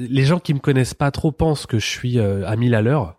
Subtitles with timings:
[0.00, 2.82] Les gens qui me connaissent pas trop pensent que je suis euh, à 1000 à
[2.82, 3.16] l'heure,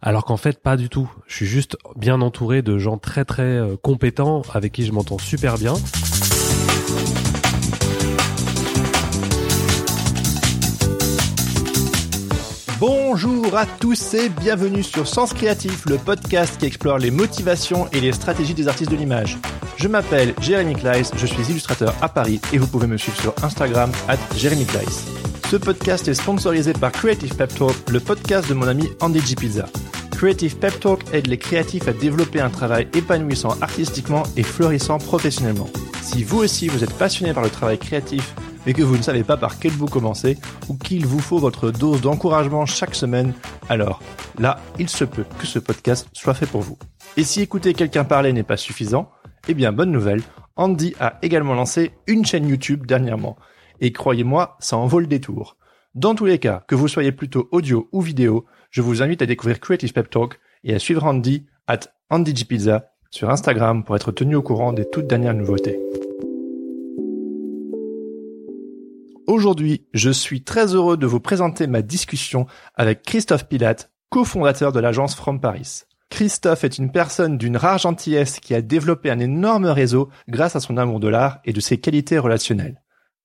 [0.00, 1.10] alors qu'en fait pas du tout.
[1.26, 5.18] Je suis juste bien entouré de gens très très euh, compétents avec qui je m'entends
[5.18, 5.74] super bien.
[12.78, 18.00] Bonjour à tous et bienvenue sur Sens Créatif, le podcast qui explore les motivations et
[18.00, 19.36] les stratégies des artistes de l'image.
[19.78, 23.34] Je m'appelle Jérémy Kleiss, je suis illustrateur à Paris et vous pouvez me suivre sur
[23.42, 25.19] Instagram at Jérémy Kleiss.
[25.50, 29.34] Ce podcast est sponsorisé par Creative Pep Talk, le podcast de mon ami Andy G.
[29.34, 29.66] Pizza.
[30.12, 35.68] Creative Pep Talk aide les créatifs à développer un travail épanouissant artistiquement et fleurissant professionnellement.
[36.02, 38.32] Si vous aussi vous êtes passionné par le travail créatif,
[38.64, 41.72] mais que vous ne savez pas par quel bout commencer ou qu'il vous faut votre
[41.72, 43.32] dose d'encouragement chaque semaine,
[43.68, 44.00] alors
[44.38, 46.78] là, il se peut que ce podcast soit fait pour vous.
[47.16, 49.10] Et si écouter quelqu'un parler n'est pas suffisant,
[49.48, 50.22] eh bien bonne nouvelle,
[50.54, 53.36] Andy a également lancé une chaîne YouTube dernièrement.
[53.80, 55.56] Et croyez-moi, ça en vaut le détour.
[55.94, 59.26] Dans tous les cas, que vous soyez plutôt audio ou vidéo, je vous invite à
[59.26, 64.36] découvrir Creative Pep Talk et à suivre Andy at AndyGPizza sur Instagram pour être tenu
[64.36, 65.80] au courant des toutes dernières nouveautés.
[69.26, 74.80] Aujourd'hui, je suis très heureux de vous présenter ma discussion avec Christophe Pilate, cofondateur de
[74.80, 75.82] l'agence From Paris.
[76.10, 80.60] Christophe est une personne d'une rare gentillesse qui a développé un énorme réseau grâce à
[80.60, 82.82] son amour de l'art et de ses qualités relationnelles.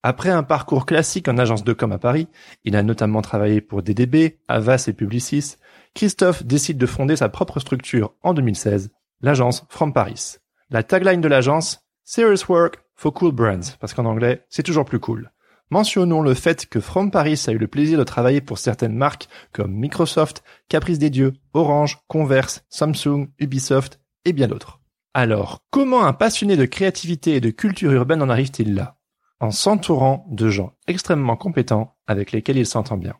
[0.07, 2.27] Après un parcours classique en agence de com à Paris,
[2.63, 5.55] il a notamment travaillé pour DDB, Avas et Publicis,
[5.95, 10.35] Christophe décide de fonder sa propre structure en 2016, l'agence From Paris.
[10.69, 14.99] La tagline de l'agence, Serious Work for Cool Brands, parce qu'en anglais, c'est toujours plus
[14.99, 15.31] cool.
[15.71, 19.27] Mentionnons le fait que From Paris a eu le plaisir de travailler pour certaines marques
[19.53, 24.81] comme Microsoft, Caprice des Dieux, Orange, Converse, Samsung, Ubisoft et bien d'autres.
[25.15, 28.94] Alors, comment un passionné de créativité et de culture urbaine en arrive-t-il là?
[29.39, 33.15] En s'entourant de gens extrêmement compétents avec lesquels il s'entend bien.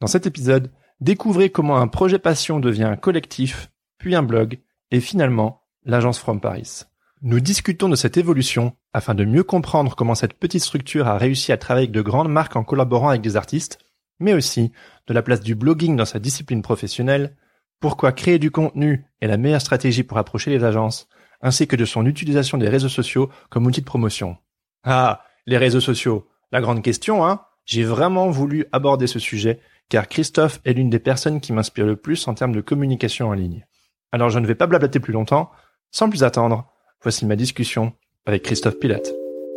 [0.00, 4.58] Dans cet épisode, découvrez comment un projet passion devient un collectif, puis un blog,
[4.90, 6.82] et finalement l'agence From Paris.
[7.22, 11.52] Nous discutons de cette évolution afin de mieux comprendre comment cette petite structure a réussi
[11.52, 13.78] à travailler avec de grandes marques en collaborant avec des artistes,
[14.18, 14.72] mais aussi
[15.06, 17.36] de la place du blogging dans sa discipline professionnelle,
[17.78, 21.08] pourquoi créer du contenu est la meilleure stratégie pour approcher les agences,
[21.42, 24.36] ainsi que de son utilisation des réseaux sociaux comme outil de promotion.
[24.84, 30.06] Ah, les réseaux sociaux, la grande question, hein J'ai vraiment voulu aborder ce sujet car
[30.06, 33.66] Christophe est l'une des personnes qui m'inspire le plus en termes de communication en ligne.
[34.12, 35.50] Alors je ne vais pas blablater plus longtemps,
[35.90, 36.72] sans plus attendre,
[37.02, 37.94] Voici ma discussion
[38.26, 39.10] avec Christophe Pilate.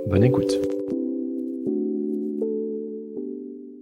[0.07, 0.53] Bonne écoute.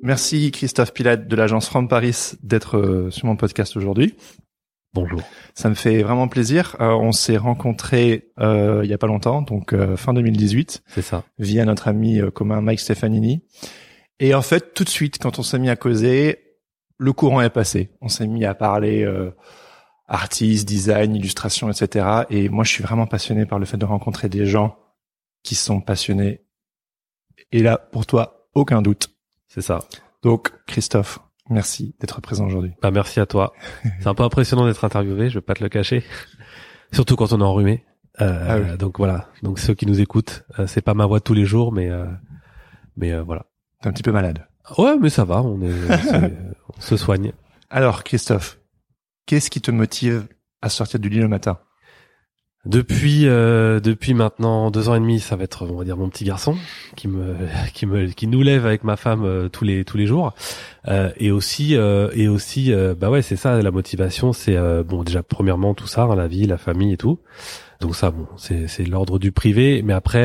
[0.01, 4.15] Merci Christophe Pilate de l'agence From Paris d'être euh, sur mon podcast aujourd'hui.
[4.93, 5.21] Bonjour.
[5.53, 6.75] Ça me fait vraiment plaisir.
[6.81, 10.83] Euh, on s'est rencontrés euh, il y a pas longtemps, donc euh, fin 2018.
[10.87, 11.23] C'est ça.
[11.39, 13.45] Via notre ami euh, commun Mike Stefanini.
[14.19, 16.57] Et en fait, tout de suite, quand on s'est mis à causer,
[16.97, 17.91] le courant est passé.
[18.01, 19.07] On s'est mis à parler
[20.07, 22.25] artistes, design, illustration, etc.
[22.29, 24.77] Et moi, je suis vraiment passionné par le fait de rencontrer des gens
[25.41, 26.45] qui sont passionnés.
[27.51, 29.09] Et là, pour toi, aucun doute.
[29.47, 29.79] C'est ça.
[30.21, 31.17] Donc, Christophe,
[31.51, 32.71] merci d'être présent aujourd'hui.
[32.81, 33.53] Bah merci à toi.
[33.99, 36.03] C'est un peu impressionnant d'être interviewé, je vais pas te le cacher.
[36.91, 37.85] Surtout quand on est enrhumé.
[38.19, 38.77] Euh, Ah oui.
[38.77, 39.27] Donc voilà.
[39.43, 42.05] Donc ceux qui nous écoutent, euh, c'est pas ma voix tous les jours, mais euh,
[42.97, 43.45] mais euh, voilà.
[43.81, 44.47] T'es un petit peu malade.
[44.77, 45.37] Ouais, mais ça va.
[45.37, 46.33] Est,
[46.77, 47.31] on se soigne.
[47.69, 48.59] Alors, Christophe,
[49.25, 50.27] qu'est-ce qui te motive
[50.61, 51.59] à sortir du lit le matin?
[52.63, 56.09] Depuis euh, depuis maintenant deux ans et demi, ça va être on va dire mon
[56.09, 56.55] petit garçon
[56.95, 57.35] qui me
[57.73, 60.35] qui me qui nous lève avec ma femme euh, tous les tous les jours.
[60.87, 64.83] Euh, et aussi euh, et aussi euh, bah ouais c'est ça la motivation c'est euh,
[64.83, 67.17] bon déjà premièrement tout ça hein, la vie la famille et tout.
[67.79, 69.81] Donc ça bon c'est c'est l'ordre du privé.
[69.81, 70.23] Mais après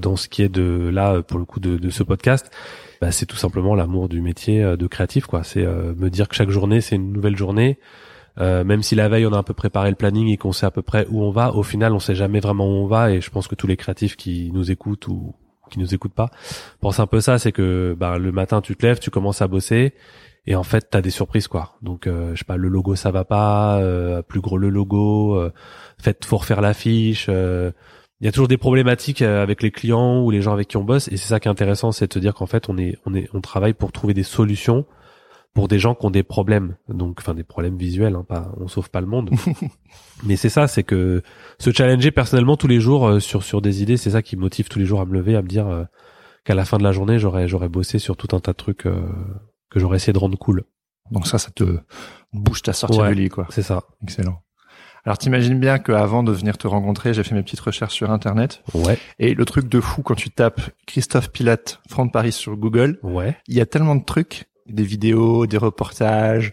[0.00, 2.50] dans ce qui est de là pour le coup de, de ce podcast
[3.02, 5.44] bah, c'est tout simplement l'amour du métier de créatif quoi.
[5.44, 7.78] C'est me dire que chaque journée c'est une nouvelle journée
[8.38, 10.66] euh, même si la veille on a un peu préparé le planning et qu'on sait
[10.66, 13.10] à peu près où on va, au final on sait jamais vraiment où on va
[13.10, 15.34] et je pense que tous les créatifs qui nous écoutent ou
[15.70, 16.30] qui nous écoutent pas
[16.80, 19.48] pensent un peu ça, c'est que bah, le matin tu te lèves, tu commences à
[19.48, 19.94] bosser
[20.46, 21.76] et en fait t'as des surprises quoi.
[21.82, 25.34] Donc euh, je sais pas, le logo ça va pas, euh, plus gros le logo,
[25.34, 25.52] euh,
[25.98, 27.70] fait faut refaire l'affiche, euh,
[28.20, 30.76] il y a toujours des problématiques euh, avec les clients ou les gens avec qui
[30.76, 32.78] on bosse et c'est ça qui est intéressant c'est de se dire qu'en fait on
[32.78, 34.86] est on est on travaille pour trouver des solutions
[35.56, 38.68] pour des gens qui ont des problèmes donc enfin des problèmes visuels hein, pas on
[38.68, 39.30] sauve pas le monde.
[40.24, 41.22] Mais c'est ça c'est que
[41.58, 44.42] se challenger personnellement tous les jours euh, sur sur des idées c'est ça qui me
[44.42, 45.84] motive tous les jours à me lever à me dire euh,
[46.44, 48.84] qu'à la fin de la journée j'aurais j'aurais bossé sur tout un tas de trucs
[48.84, 50.62] que j'aurais essayé de rendre cool.
[51.10, 51.78] Donc ça ça te
[52.32, 53.14] bouge ta sortie Ouais.
[53.14, 53.46] du lit quoi.
[53.50, 53.82] c'est ça.
[54.02, 54.42] Excellent.
[55.04, 58.62] Alors t'imagines bien qu'avant de venir te rencontrer, j'ai fait mes petites recherches sur internet.
[58.74, 58.98] ouais.
[59.20, 63.36] Et le truc de fou, quand tu tapes Christophe Pilate, Franck Paris sur Google, ouais.
[63.46, 66.52] il y a tellement de trucs, des vidéos, des reportages,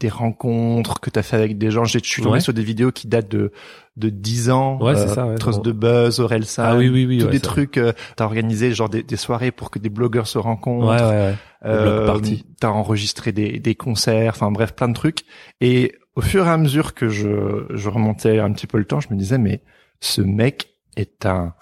[0.00, 1.84] des rencontres que t'as fait avec des gens.
[1.84, 2.40] J'ai- Je suis tombé Ouais.
[2.40, 3.52] sur des vidéos qui datent de
[3.96, 4.78] de 10 ans.
[4.82, 5.36] Ouais, c'est ça, ouais.
[5.36, 6.62] Trosse de Buzz, Orelsan.
[6.66, 7.78] Ah oui, oui, oui, Tous ouais, des trucs.
[7.78, 10.86] Euh, t'as organisé genre des, des soirées pour que des blogueurs se rencontrent.
[10.88, 11.34] ouais ouais ouais
[11.64, 12.44] Euh, party.
[12.60, 15.20] t'as enregistré des, des concerts, enfin bref, plein de trucs.
[15.62, 19.00] Et au fur et à mesure que je, je remontais un petit peu le temps,
[19.00, 19.62] je me disais, mais
[20.00, 21.54] ce mec est un,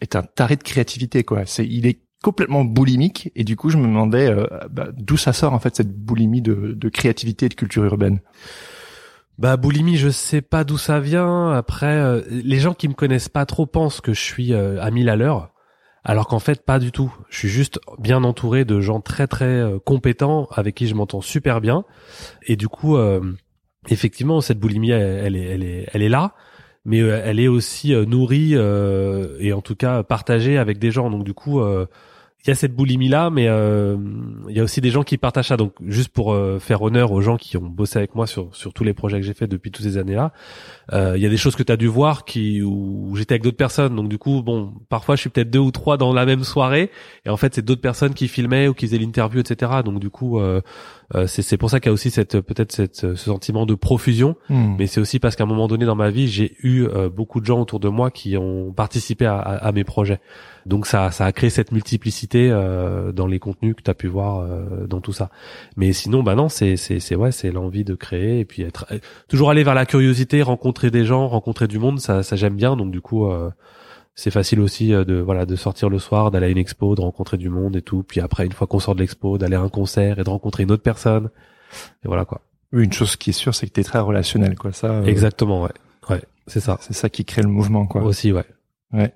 [0.00, 1.46] est un taré de créativité, quoi.
[1.46, 3.30] C'est, il est complètement boulimique.
[3.34, 6.42] Et du coup, je me demandais euh, bah, d'où ça sort, en fait, cette boulimie
[6.42, 8.20] de, de créativité et de culture urbaine?
[9.38, 11.50] Bah boulimie, je sais pas d'où ça vient.
[11.52, 14.90] Après, euh, les gens qui me connaissent pas trop pensent que je suis euh, à
[14.90, 15.54] mille à l'heure,
[16.04, 17.10] alors qu'en fait pas du tout.
[17.30, 21.22] Je suis juste bien entouré de gens très très euh, compétents avec qui je m'entends
[21.22, 21.86] super bien.
[22.42, 23.32] Et du coup, euh,
[23.88, 26.34] effectivement, cette boulimie, elle, elle est, elle est, elle est là,
[26.84, 31.08] mais elle est aussi nourrie euh, et en tout cas partagée avec des gens.
[31.08, 31.60] Donc du coup.
[31.60, 31.86] euh,
[32.44, 33.98] il y a cette boulimie là, mais euh,
[34.48, 35.58] il y a aussi des gens qui partagent ça.
[35.58, 38.72] Donc juste pour euh, faire honneur aux gens qui ont bossé avec moi sur sur
[38.72, 40.32] tous les projets que j'ai fait depuis toutes ces années-là,
[40.92, 43.42] euh, il y a des choses que tu as dû voir qui où j'étais avec
[43.42, 43.94] d'autres personnes.
[43.94, 46.90] Donc du coup, bon, parfois je suis peut-être deux ou trois dans la même soirée,
[47.26, 49.72] et en fait c'est d'autres personnes qui filmaient ou qui faisaient l'interview, etc.
[49.84, 50.40] Donc du coup,
[51.14, 53.74] euh, c'est c'est pour ça qu'il y a aussi cette peut-être cette ce sentiment de
[53.74, 54.36] profusion.
[54.78, 57.40] Mais c'est aussi parce qu'à un moment donné dans ma vie, j'ai eu euh, beaucoup
[57.40, 60.20] de gens autour de moi qui ont participé à, à- à mes projets.
[60.66, 64.06] Donc ça, ça a créé cette multiplicité euh, dans les contenus que tu as pu
[64.08, 65.30] voir euh, dans tout ça.
[65.76, 68.86] Mais sinon, bah non, c'est c'est c'est ouais, c'est l'envie de créer et puis être
[69.28, 72.76] toujours aller vers la curiosité, rencontrer des gens, rencontrer du monde, ça, ça j'aime bien.
[72.76, 73.50] Donc du coup, euh,
[74.14, 77.00] c'est facile aussi euh, de voilà de sortir le soir, d'aller à une expo, de
[77.00, 78.02] rencontrer du monde et tout.
[78.02, 80.64] Puis après, une fois qu'on sort de l'expo, d'aller à un concert et de rencontrer
[80.64, 81.30] une autre personne.
[82.04, 82.42] Et voilà quoi.
[82.72, 84.72] Oui, une chose qui est sûre, c'est que t'es très relationnel, quoi.
[84.72, 85.72] Ça, euh, Exactement, ouais,
[86.08, 86.78] ouais, c'est ça.
[86.80, 88.02] c'est ça qui crée le mouvement, quoi.
[88.02, 88.44] Aussi, ouais.
[88.92, 89.12] Ouais.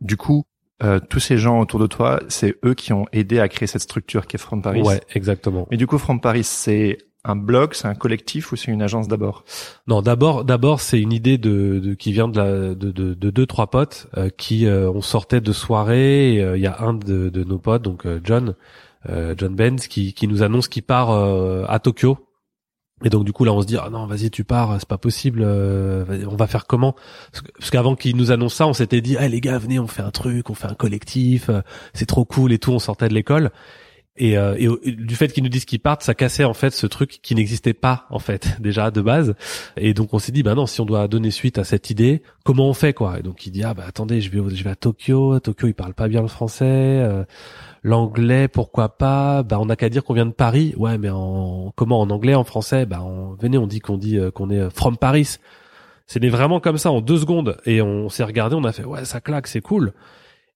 [0.00, 0.44] Du coup,
[0.82, 3.82] euh, tous ces gens autour de toi, c'est eux qui ont aidé à créer cette
[3.82, 4.82] structure qui est From Paris.
[4.82, 5.66] Ouais, exactement.
[5.70, 9.08] Mais du coup, From Paris, c'est un blog, c'est un collectif ou c'est une agence
[9.08, 9.44] d'abord?
[9.86, 13.30] Non, d'abord, d'abord, c'est une idée de, de qui vient de la de de, de
[13.30, 16.40] deux trois potes euh, qui euh, on sortait de soirée.
[16.40, 18.54] euh, Il y a un de, de nos potes, donc euh, John,
[19.08, 22.18] euh, John Benz, qui qui nous annonce qu'il part à Tokyo.
[23.02, 24.98] Et donc du coup là on se dit ah non vas-y tu pars c'est pas
[24.98, 26.94] possible on va faire comment?
[27.58, 30.02] Parce qu'avant qu'il nous annonce ça on s'était dit ah les gars venez on fait
[30.02, 31.48] un truc on fait un collectif
[31.94, 33.52] c'est trop cool et tout on sortait de l'école
[34.16, 37.20] et, euh, du fait qu'ils nous disent qu'ils partent, ça cassait en fait ce truc
[37.22, 39.34] qui n'existait pas en fait déjà de base.
[39.76, 42.22] Et donc on s'est dit bah non, si on doit donner suite à cette idée,
[42.44, 43.18] comment on fait quoi?
[43.18, 45.68] Et donc il dit ah bah attendez, je vais je vais à Tokyo, à Tokyo
[45.68, 47.24] ils parlent pas bien le français, euh,
[47.82, 49.42] l'anglais pourquoi pas?
[49.42, 50.74] Bah on a qu'à dire qu'on vient de Paris.
[50.76, 52.86] Ouais, mais en comment en anglais, en français?
[52.86, 55.38] Bah on, venez, on dit qu'on dit euh, qu'on est euh, from Paris.
[56.20, 59.04] Né vraiment comme ça en deux secondes et on s'est regardé, on a fait ouais
[59.04, 59.92] ça claque, c'est cool.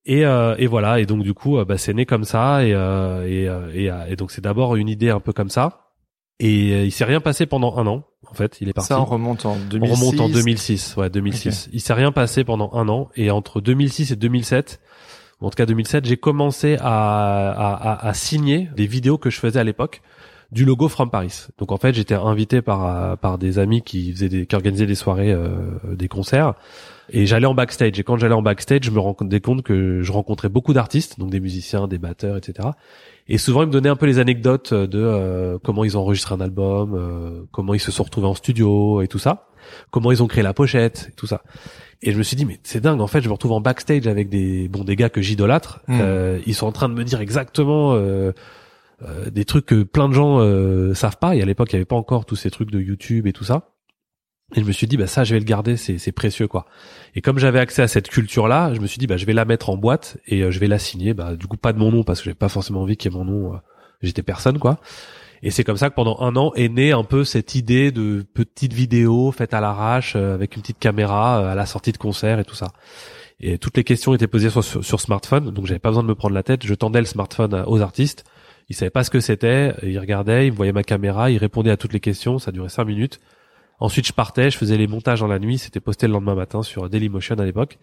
[0.07, 2.75] Et, euh, et voilà, et donc du coup, euh, bah, c'est né comme ça, et,
[2.75, 3.71] euh, et, euh,
[4.09, 5.93] et, et donc c'est d'abord une idée un peu comme ça,
[6.41, 8.89] et il s'est rien passé pendant un an, en fait, il est parti.
[8.89, 9.93] Ça, on remonte en 2006.
[9.93, 11.71] On remonte en 2006, ouais, 2006.
[11.73, 14.81] Il s'est rien passé pendant un an, et entre 2006 et 2007,
[15.41, 19.31] ou en tout cas 2007, j'ai commencé à, à, à, à signer des vidéos que
[19.31, 20.03] je faisais à l'époque
[20.53, 21.47] du logo From Paris.
[21.59, 24.95] Donc en fait, j'étais invité par par des amis qui faisaient des, qui organisaient des
[24.95, 25.49] soirées, euh,
[25.93, 26.55] des concerts,
[27.11, 27.99] et j'allais en backstage.
[27.99, 31.31] Et quand j'allais en backstage, je me rendais compte que je rencontrais beaucoup d'artistes, donc
[31.31, 32.69] des musiciens, des batteurs, etc.
[33.29, 36.35] Et souvent, ils me donnaient un peu les anecdotes de euh, comment ils ont enregistré
[36.35, 39.49] un album, euh, comment ils se sont retrouvés en studio et tout ça,
[39.91, 41.43] comment ils ont créé la pochette, et tout ça.
[42.03, 44.07] Et je me suis dit, mais c'est dingue, en fait, je me retrouve en backstage
[44.07, 45.81] avec des bon des gars que j'idolâtre.
[45.89, 45.99] Mm.
[46.03, 48.33] Euh, ils sont en train de me dire exactement euh,
[49.03, 51.35] euh, des trucs que plein de gens euh, savent pas.
[51.35, 53.45] Et à l'époque, il y avait pas encore tous ces trucs de YouTube et tout
[53.45, 53.74] ça.
[54.55, 56.67] Et je me suis dit, bah ça, je vais le garder, c'est précieux quoi.
[57.15, 59.45] Et comme j'avais accès à cette culture-là, je me suis dit, bah je vais la
[59.45, 61.15] mettre en boîte et euh, je vais la signer.
[61.15, 63.15] Bah du coup pas de mon nom parce que j'avais pas forcément envie qu'il y
[63.15, 63.55] ait mon nom.
[63.55, 63.59] euh,
[64.03, 64.79] J'étais personne quoi.
[65.43, 68.25] Et c'est comme ça que pendant un an est née un peu cette idée de
[68.35, 71.99] petite vidéo faite à l'arrache euh, avec une petite caméra euh, à la sortie de
[71.99, 72.69] concert et tout ça.
[73.41, 76.09] Et toutes les questions étaient posées sur, sur, sur smartphone, donc j'avais pas besoin de
[76.09, 76.65] me prendre la tête.
[76.65, 78.25] Je tendais le smartphone aux artistes.
[78.69, 79.75] Ils savaient pas ce que c'était.
[79.83, 82.39] Ils regardaient, ils voyaient ma caméra, ils répondaient à toutes les questions.
[82.39, 83.21] Ça durait cinq minutes.
[83.85, 86.63] Ensuite, je partais, je faisais les montages dans la nuit, c'était posté le lendemain matin
[86.63, 87.79] sur Dailymotion à l'époque.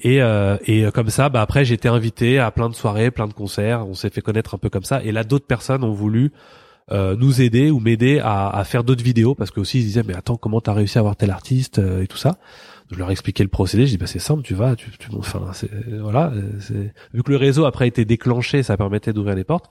[0.00, 3.32] Et, euh, et comme ça, bah après, j'étais invité à plein de soirées, plein de
[3.32, 3.86] concerts.
[3.86, 5.00] On s'est fait connaître un peu comme ça.
[5.04, 6.32] Et là, d'autres personnes ont voulu
[6.90, 10.02] euh, nous aider ou m'aider à, à, faire d'autres vidéos parce que aussi ils disaient
[10.02, 12.38] mais attends comment t'as réussi à avoir tel artiste euh, et tout ça?
[12.90, 15.50] Je leur expliquais le procédé je dis bah c'est simple tu vas tu, tu enfin
[16.00, 16.32] voilà
[17.12, 19.68] vu que le réseau après a été déclenché ça permettait d'ouvrir les portes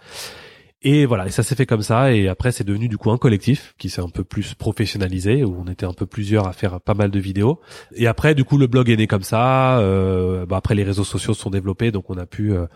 [0.84, 2.14] et voilà, et ça s'est fait comme ça.
[2.14, 5.56] Et après, c'est devenu du coup un collectif qui s'est un peu plus professionnalisé, où
[5.60, 7.60] on était un peu plusieurs à faire pas mal de vidéos.
[7.96, 9.80] Et après, du coup, le blog est né comme ça.
[9.80, 12.68] Euh, bah, après, les réseaux sociaux sont développés, donc on a pu euh,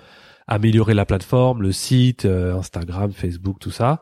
[0.48, 4.02] améliorer la plateforme, le site, euh, Instagram, Facebook, tout ça.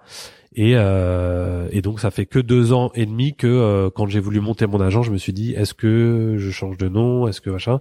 [0.55, 4.19] Et, euh, et donc ça fait que deux ans et demi que euh, quand j'ai
[4.19, 7.39] voulu monter mon agent, je me suis dit est-ce que je change de nom, est-ce
[7.39, 7.79] que machin?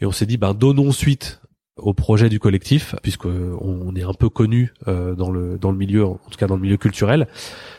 [0.00, 1.40] Et on s'est dit ben donnons suite
[1.82, 6.04] au projet du collectif puisque on est un peu connu dans le dans le milieu
[6.04, 7.26] en tout cas dans le milieu culturel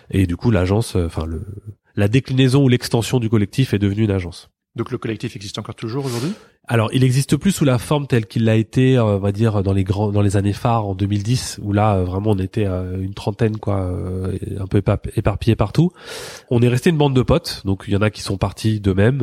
[0.10, 1.44] et du coup l'agence enfin le
[1.96, 4.50] la déclinaison ou l'extension du collectif est devenue une agence.
[4.76, 6.34] Donc le collectif existe encore toujours aujourd'hui?
[6.68, 9.64] Alors il n'existe plus sous la forme telle qu'il l'a été, euh, on va dire
[9.64, 12.66] dans les grands, dans les années phares en 2010, où là euh, vraiment on était
[12.66, 14.82] une trentaine quoi, euh, un peu
[15.16, 15.92] éparpillés partout.
[16.50, 18.80] On est resté une bande de potes, donc il y en a qui sont partis
[18.80, 19.20] d'eux-mêmes,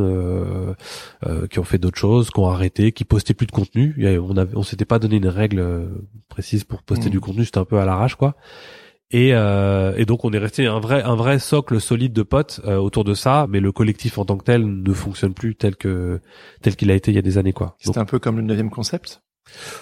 [1.51, 3.95] qui ont fait d'autres choses, qui ont arrêté, qui postaient plus de contenu.
[4.21, 5.89] On avait, on s'était pas donné une règle
[6.29, 7.13] précise pour poster mmh.
[7.13, 8.37] du contenu, c'était un peu à l'arrache quoi.
[9.11, 12.61] Et, euh, et, donc on est resté un vrai un vrai socle solide de potes
[12.67, 15.77] euh, autour de ça, mais le collectif en tant que tel ne fonctionne plus tel
[15.77, 16.21] que
[16.61, 17.75] tel qu'il a été il y a des années quoi.
[17.79, 19.23] C'est un peu comme le neuvième concept?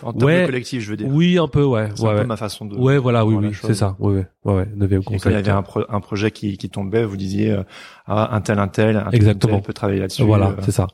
[0.02, 1.09] En ouais, de collectif, je veux dire.
[1.09, 1.90] Oui, un peu, ouais.
[1.95, 2.21] C'est ouais, un ouais.
[2.23, 2.76] peu ma façon de.
[2.76, 3.97] Ouais, voilà, oui, oui, c'est ça.
[3.99, 4.68] Ouais, ouais, ouais, ouais.
[4.75, 5.25] Neuvième concept.
[5.25, 7.62] quand il y avait un, un projet qui, qui tombait, vous disiez euh,
[8.06, 9.54] ah un tel un tel, un Exactement.
[9.54, 10.23] tel peut travailler là-dessus.
[10.23, 10.62] Voilà, euh.
[10.62, 10.87] c'est ça.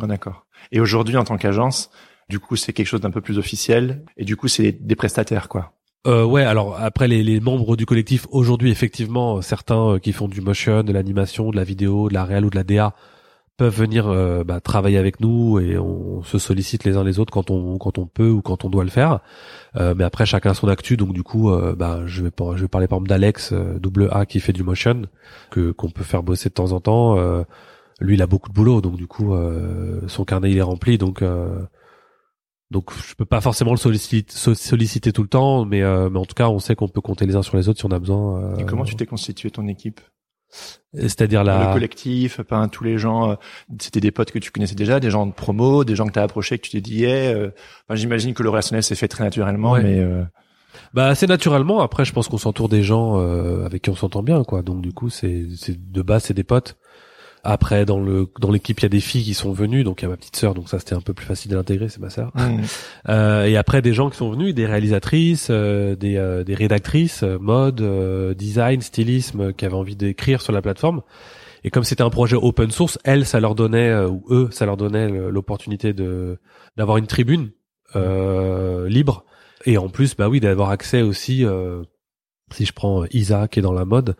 [0.00, 0.46] Ah, D'accord.
[0.70, 1.90] Et aujourd'hui, en tant qu'agence,
[2.28, 5.48] du coup, c'est quelque chose d'un peu plus officiel, et du coup, c'est des prestataires,
[5.48, 5.72] quoi.
[6.06, 10.40] Euh, ouais, alors après les, membres du collectif aujourd'hui, effectivement, certains euh, qui font du
[10.40, 12.94] motion, de l'animation, de la vidéo, de la réal ou de la DA
[13.58, 17.32] peuvent venir euh, bah, travailler avec nous et on se sollicite les uns les autres
[17.32, 19.18] quand on quand on peut ou quand on doit le faire.
[19.76, 22.68] Euh, mais après chacun son actu, donc du coup, euh, bah, je vais je vais
[22.68, 25.02] parler par exemple d'Alex double A qui fait du motion
[25.50, 27.16] que qu'on peut faire bosser de temps en temps.
[28.00, 29.34] lui, il a beaucoup de boulot, donc du coup,
[30.06, 31.22] son carnet il est rempli, donc
[32.70, 36.26] donc je peux pas forcément le solliciter, solliciter tout le temps, mais, euh, mais en
[36.26, 37.98] tout cas on sait qu'on peut compter les uns sur les autres si on a
[37.98, 38.42] besoin.
[38.42, 40.00] Euh, Et comment tu t'es constitué ton équipe?
[40.94, 41.68] C'est-à-dire la...
[41.68, 43.30] le collectif, pas tous les gens.
[43.30, 43.34] Euh,
[43.80, 46.22] c'était des potes que tu connaissais déjà, des gens de promo, des gens que t'as
[46.22, 47.50] approché, que tu t'es dit, hey, euh,
[47.86, 49.98] enfin, j'imagine que le relationnel s'est fait très naturellement, mais.
[49.98, 50.24] Euh...
[50.94, 51.80] Bah assez naturellement.
[51.80, 53.18] Après, je pense qu'on s'entoure des gens
[53.64, 54.62] avec qui on s'entend bien, quoi.
[54.62, 56.78] Donc du coup, c'est de base c'est des potes.
[57.50, 60.04] Après, dans le dans l'équipe, il y a des filles qui sont venues, donc il
[60.04, 61.98] y a ma petite sœur, donc ça c'était un peu plus facile de l'intégrer, c'est
[61.98, 62.30] ma sœur.
[62.34, 62.60] Mmh.
[63.08, 67.22] Euh, et après, des gens qui sont venus, des réalisatrices, euh, des, euh, des rédactrices,
[67.22, 71.00] euh, mode, euh, design, stylisme, qui avaient envie d'écrire sur la plateforme.
[71.64, 74.76] Et comme c'était un projet open source, elles, ça leur donnait, ou eux, ça leur
[74.76, 76.38] donnait l'opportunité de
[76.76, 77.50] d'avoir une tribune
[77.94, 79.24] libre.
[79.64, 81.46] Et en plus, bah oui, d'avoir accès aussi.
[82.52, 84.16] si je prends Isa qui est dans la mode, euh,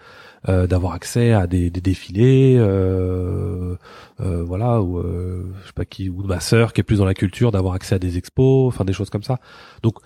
[0.48, 3.76] d'avoir accès à des, des défilés, euh,
[4.20, 7.04] euh, voilà, ou euh, je sais pas qui, ou ma sœur qui est plus dans
[7.04, 9.40] la culture, d'avoir accès à des expos, enfin des choses comme ça.
[9.82, 9.96] Donc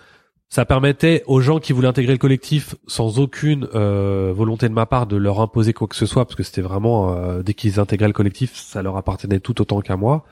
[0.49, 4.85] ça permettait aux gens qui voulaient intégrer le collectif sans aucune euh, volonté de ma
[4.85, 8.07] part de leur imposer quoi que ce soit, parce que c'était vraiment dès qu'ils intégraient
[8.07, 10.25] le collectif, ça leur appartenait tout autant qu'à moi.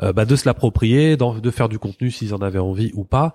[0.00, 3.34] bah, de se l'approprier, de faire du contenu s'ils en avaient envie ou pas,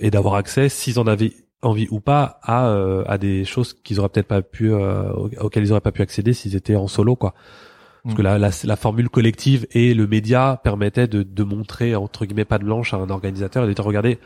[0.00, 3.98] et d'avoir accès s'ils en avaient envie ou pas à euh, à des choses qu'ils
[3.98, 7.16] auraient peut-être pas pu euh, auxquelles ils auraient pas pu accéder s'ils étaient en solo
[7.16, 7.34] quoi.
[8.04, 8.24] Parce que mm.
[8.24, 12.58] la, la, la formule collective et le média permettaient de, de montrer entre guillemets pas
[12.58, 14.18] de blanche à un organisateur et de dire regardez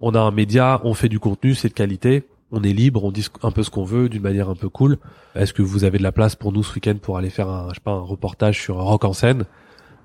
[0.00, 3.10] on a un média on fait du contenu c'est de qualité on est libre on
[3.10, 4.98] dit un peu ce qu'on veut d'une manière un peu cool.
[5.34, 7.70] Est-ce que vous avez de la place pour nous ce week-end pour aller faire un
[7.70, 9.44] je sais pas un reportage sur rock en scène?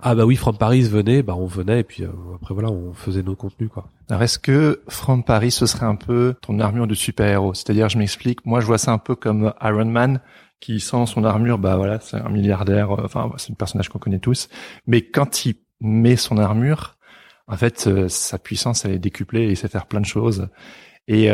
[0.01, 2.93] Ah bah oui, From Paris venait, bah on venait et puis euh, après voilà, on
[2.93, 3.89] faisait nos contenus quoi.
[4.09, 7.53] Alors est-ce que From Paris ce serait un peu ton armure de super-héros?
[7.53, 10.21] C'est-à-dire, je m'explique, moi je vois ça un peu comme Iron Man
[10.59, 13.99] qui sans son armure, bah voilà, c'est un milliardaire, euh, enfin c'est un personnage qu'on
[13.99, 14.49] connaît tous,
[14.87, 16.95] mais quand il met son armure,
[17.47, 20.47] en fait euh, sa puissance elle est décuplée et il sait faire plein de choses.
[21.07, 21.31] Et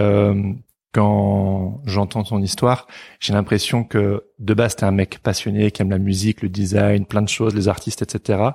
[0.95, 2.87] quand j'entends ton histoire,
[3.19, 7.05] j'ai l'impression que de base t'es un mec passionné qui aime la musique, le design,
[7.05, 8.51] plein de choses, les artistes, etc.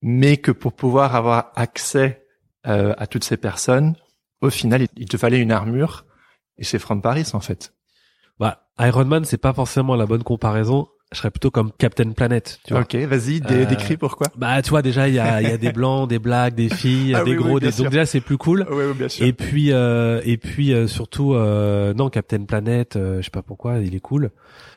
[0.00, 2.24] Mais que pour pouvoir avoir accès
[2.68, 3.96] euh, à toutes ces personnes,
[4.42, 6.06] au final, il te fallait une armure.
[6.56, 7.74] Et c'est From Paris en fait.
[8.38, 10.86] Bah, Iron Man, c'est pas forcément la bonne comparaison.
[11.12, 12.58] Je serais plutôt comme Captain Planet.
[12.66, 12.82] Tu vois.
[12.82, 14.26] Ok, vas-y, dé- Euh, décris pourquoi.
[14.36, 17.14] Bah, tu vois déjà, il y a, y a des blancs, des blacks, des filles,
[17.14, 17.76] Ah des oui, oui, gros, bien des...
[17.76, 18.66] donc déjà c'est plus cool.
[18.70, 19.24] Oui, oui, bien sûr.
[19.24, 23.42] Et puis euh, et puis euh, surtout euh, non Captain Planet, euh, je sais pas
[23.42, 24.30] pourquoi, il est cool.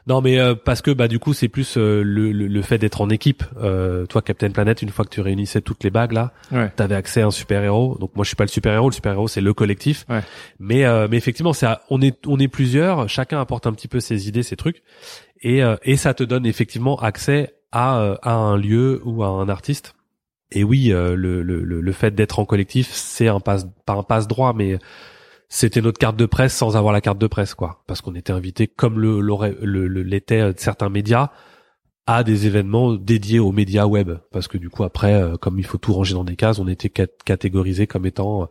[0.05, 2.77] Non mais euh, parce que bah du coup c'est plus euh, le, le, le fait
[2.77, 3.43] d'être en équipe.
[3.61, 6.71] Euh, toi Captain Planet, une fois que tu réunissais toutes les bagues là, Ouais.
[6.75, 7.97] t'avais accès à un super héros.
[7.99, 10.05] Donc moi je suis pas le super héros, le super héros c'est le collectif.
[10.07, 10.21] Ouais.
[10.59, 13.99] Mais euh, mais effectivement c'est on est on est plusieurs, chacun apporte un petit peu
[13.99, 14.81] ses idées, ses trucs,
[15.41, 19.27] et euh, et ça te donne effectivement accès à euh, à un lieu ou à
[19.27, 19.93] un artiste.
[20.51, 24.03] Et oui, euh, le, le, le fait d'être en collectif, c'est un passe pas un
[24.03, 24.79] passe droit, mais
[25.49, 27.83] c'était notre carte de presse sans avoir la carte de presse, quoi.
[27.87, 31.31] Parce qu'on était invité, comme le le l'étaient certains médias,
[32.05, 34.11] à des événements dédiés aux médias web.
[34.31, 36.89] Parce que du coup, après, comme il faut tout ranger dans des cases, on était
[36.89, 38.49] cat- catégorisé comme étant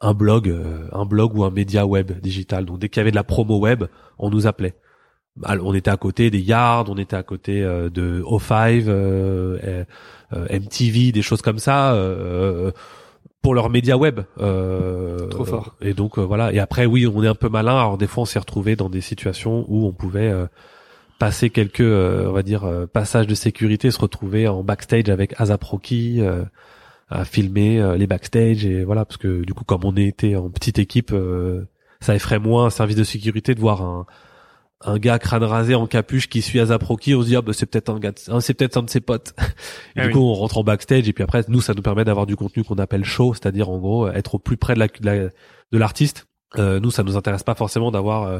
[0.00, 0.54] un blog,
[0.92, 2.66] un blog ou un média web digital.
[2.66, 3.84] Donc dès qu'il y avait de la promo web,
[4.18, 4.74] on nous appelait.
[5.44, 9.84] Alors, On était à côté des Yard, on était à côté euh, de O5, euh,
[10.32, 11.92] euh, MTV, des choses comme ça.
[11.94, 12.70] euh,
[13.40, 14.20] pour leurs médias web.
[14.40, 15.76] Euh, Trop fort.
[15.80, 16.52] Et donc voilà.
[16.52, 17.78] Et après, oui, on est un peu malin.
[17.78, 20.46] Alors des fois, on s'est retrouvé dans des situations où on pouvait euh,
[21.20, 25.34] passer quelques, euh, on va dire, euh, passages de sécurité, se retrouver en backstage avec
[25.40, 26.42] Asap Rocky, euh,
[27.10, 30.78] à filmer les backstage et voilà, parce que du coup, comme on était en petite
[30.78, 31.64] équipe, euh,
[32.00, 34.04] ça effraie moins un service de sécurité de voir un
[34.84, 37.52] un gars crâne rasé en capuche qui suit Asap Rocky, on se dit ah bah
[37.52, 39.34] c'est peut-être un gars, de- hein, c'est peut-être un de ses potes.
[39.96, 40.12] Et Ah du oui.
[40.12, 42.62] coup on rentre en backstage et puis après nous ça nous permet d'avoir du contenu
[42.64, 45.28] qu'on appelle show, c'est-à-dire en gros être au plus près de la de la-
[45.72, 46.26] de l'artiste.
[46.58, 48.38] Euh, nous ça nous intéresse pas forcément d'avoir euh,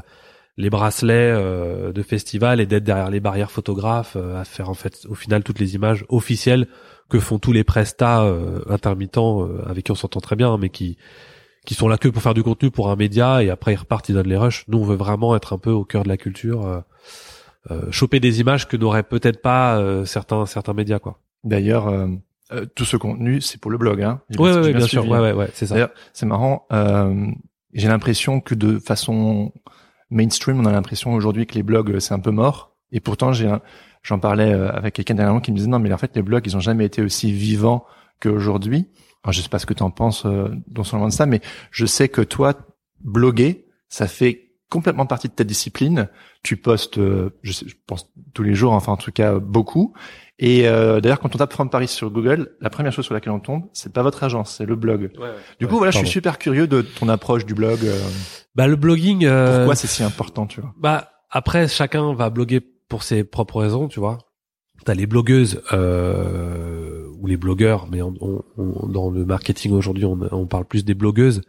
[0.56, 4.74] les bracelets euh, de festival et d'être derrière les barrières photographes euh, à faire en
[4.74, 6.68] fait au final toutes les images officielles
[7.10, 10.58] que font tous les prestats euh, intermittents euh, avec qui on s'entend très bien hein,
[10.60, 10.96] mais qui
[11.68, 14.08] qui sont là que pour faire du contenu pour un média et après ils repartent
[14.08, 16.16] ils donnent les rushs nous on veut vraiment être un peu au cœur de la
[16.16, 16.80] culture euh,
[17.70, 22.06] euh, choper des images que n'auraient peut-être pas euh, certains certains médias quoi D'ailleurs, euh,
[22.52, 24.20] euh, tout ce contenu, c'est pour le blog, hein.
[24.30, 25.76] J'ai ouais ouais, bien sûr ouais ouais ouais c'est ça
[26.14, 26.66] c'est marrant.
[26.72, 27.26] euh,
[27.74, 29.52] J'ai l'impression que de façon
[30.10, 32.74] mainstream, on a l'impression aujourd'hui que les blogs c'est un peu mort.
[32.92, 33.54] Et pourtant, j'ai
[34.02, 36.56] j'en parlais avec quelqu'un dernièrement qui me disait non, mais en fait, les blogs, ils
[36.56, 37.84] ont jamais été aussi vivants
[38.20, 38.86] qu'aujourd'hui.
[39.24, 41.40] Alors, je sais pas ce que tu en penses euh, non seulement de ça, mais
[41.70, 42.54] je sais que toi,
[43.00, 46.08] bloguer, ça fait complètement partie de ta discipline.
[46.42, 49.94] Tu postes, euh, je, sais, je pense tous les jours, enfin en tout cas beaucoup.
[50.38, 53.32] Et euh, d'ailleurs, quand on tape From Paris sur Google, la première chose sur laquelle
[53.32, 55.10] on tombe, c'est pas votre agence, c'est le blog.
[55.58, 57.80] Du coup, Ouais, voilà, je suis super curieux de ton approche du blog.
[57.84, 57.98] euh,
[58.54, 60.72] bah le blogging euh, pourquoi c'est si important, tu vois?
[60.78, 64.18] Bah après chacun va bloguer pour ses propres raisons, tu vois.
[64.84, 66.87] T'as les blogueuses euh,
[67.20, 70.84] ou les blogueurs, mais on, on- on- dans le marketing aujourd'hui, on, on parle plus
[70.84, 71.42] des blogueuses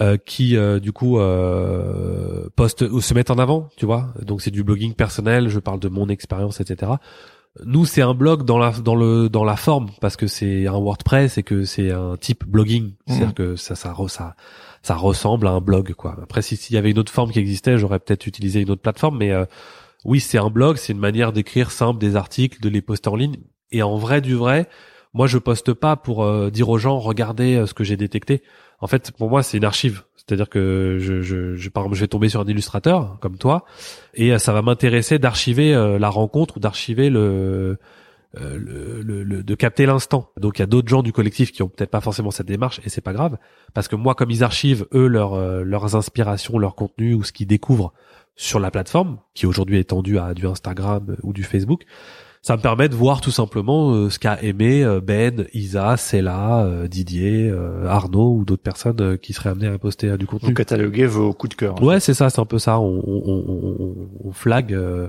[0.00, 4.12] euh, qui euh, du coup euh, postent ou se mettent en avant, tu vois.
[4.22, 5.48] Donc c'est du blogging personnel.
[5.48, 6.92] Je parle de mon expérience, etc.
[7.64, 10.72] Nous, c'est un blog dans la dans le dans la forme parce que c'est un
[10.78, 12.94] WordPress et que c'est un type blogging.
[13.06, 13.32] C'est-à-dire Mhm.
[13.34, 14.34] que ça ça ça
[14.82, 16.16] ça ressemble à un blog quoi.
[16.22, 18.82] Après si s'il y avait une autre forme qui existait, j'aurais peut-être utilisé une autre
[18.82, 19.44] plateforme mais euh,
[20.04, 23.16] oui, c'est un blog, c'est une manière d'écrire simple des articles, de les poster en
[23.16, 23.36] ligne
[23.70, 24.68] et en vrai du vrai,
[25.14, 28.42] moi je poste pas pour euh, dire aux gens regardez euh, ce que j'ai détecté.
[28.80, 30.02] En fait, pour moi, c'est une archive.
[30.16, 33.64] C'est-à-dire que je, je, je, par exemple, je vais tomber sur un illustrateur comme toi,
[34.14, 37.78] et euh, ça va m'intéresser d'archiver euh, la rencontre ou d'archiver le,
[38.40, 40.30] euh, le, le- le- de capter l'instant.
[40.38, 42.80] Donc il y a d'autres gens du collectif qui ont peut-être pas forcément cette démarche
[42.84, 43.36] et c'est pas grave
[43.74, 47.32] parce que moi comme ils archivent eux leurs euh, leurs inspirations, leur contenu ou ce
[47.32, 47.92] qu'ils découvrent
[48.34, 51.82] sur la plateforme qui aujourd'hui est étendue à du Instagram ou du Facebook,
[52.46, 56.64] ça me permet de voir tout simplement euh, ce qu'a aimé euh, Ben, Isa, Cella,
[56.66, 60.48] euh, Didier, euh, Arnaud ou d'autres personnes euh, qui seraient amenées à poster du contenu.
[60.50, 61.82] Vous cataloguez vos coups de cœur.
[61.82, 62.78] Ouais, c'est ça, c'est un peu ça.
[62.80, 65.08] On, on, on, on- flag, euh,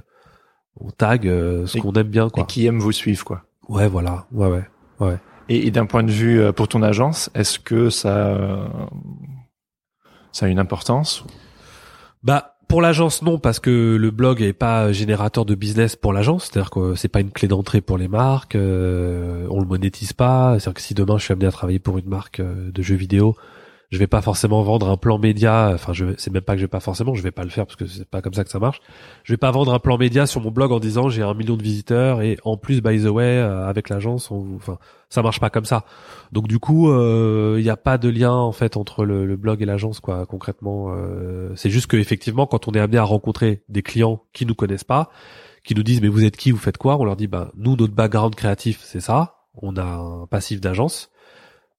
[0.80, 2.46] on tag euh, ce Et- qu'on aime bien, Et quoi.
[2.46, 3.44] qui aiment vous suivre, quoi.
[3.68, 4.28] Ouais, voilà.
[4.32, 4.64] Ouais, ouais,
[5.02, 5.18] ouais.
[5.50, 8.66] Et, et d'un point de vue euh, pour ton agence, est-ce que ça, euh,
[10.32, 11.26] ça a une importance
[12.24, 16.46] Bah pour l'agence non parce que le blog est pas générateur de business pour l'agence,
[16.46, 20.52] c'est-à-dire que c'est pas une clé d'entrée pour les marques, euh, on le monétise pas,
[20.60, 22.96] c'est-à-dire que si demain je suis amené à travailler pour une marque euh, de jeux
[22.96, 23.36] vidéo,
[23.96, 26.66] je vais pas forcément vendre un plan média, enfin je c'est même pas que je
[26.66, 28.50] vais pas forcément, je vais pas le faire parce que c'est pas comme ça que
[28.50, 28.82] ça marche.
[29.24, 31.56] Je vais pas vendre un plan média sur mon blog en disant j'ai un million
[31.56, 34.78] de visiteurs et en plus by the way euh, avec l'agence, enfin
[35.10, 35.86] ça marche pas comme ça.
[36.34, 39.62] Donc du coup, il n'y a pas de lien en fait entre le, le blog
[39.62, 40.26] et l'agence quoi.
[40.26, 44.46] Concrètement, euh, c'est juste que effectivement, quand on est amené à rencontrer des clients qui
[44.46, 45.10] nous connaissent pas,
[45.64, 47.78] qui nous disent mais vous êtes qui, vous faites quoi, on leur dit bah nous
[47.78, 49.38] notre background créatif c'est ça.
[49.56, 51.12] On a un passif d'agence.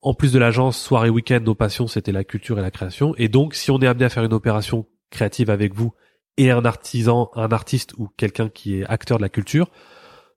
[0.07, 3.13] En plus de l'agence, soir et week-end, nos passions c'était la culture et la création.
[3.17, 5.95] Et donc, si on est amené à faire une opération créative avec vous
[6.37, 9.69] et un artisan, un artiste ou quelqu'un qui est acteur de la culture,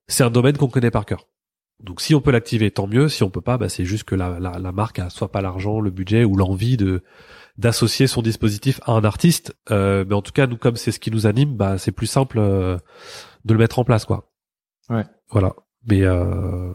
[0.08, 1.28] c'est un domaine qu'on connaît par cœur.
[1.82, 3.10] Donc si on peut l'activer, tant mieux.
[3.10, 5.42] Si on peut pas, bah, c'est juste que la, la, la marque a soit pas
[5.42, 7.04] l'argent, le budget ou l'envie de
[7.60, 9.56] d'associer son dispositif à un artiste.
[9.70, 12.08] Euh, mais en tout cas, nous comme c'est ce qui nous anime, bah c'est plus
[12.08, 12.80] simple euh,
[13.46, 14.32] de le mettre en place, quoi.
[14.90, 15.06] Ouais.
[15.30, 15.54] Voilà.
[15.88, 16.74] Mais euh,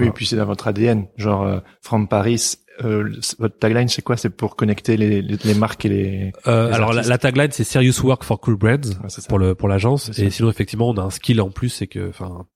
[0.00, 2.56] oui, et puis c'est dans votre ADN, genre euh, From Paris.
[2.82, 4.16] Euh, votre tagline, c'est quoi?
[4.16, 6.32] C'est pour connecter les, les, les, marques et les.
[6.46, 9.68] Euh, les alors la, tagline c'est Serious Work for Cool Brands Ouais, pour le pour
[9.68, 10.12] l'agence.
[10.12, 10.22] Ça.
[10.22, 12.46] Et sinon effectivement on a un skill en plus, c'est que enfin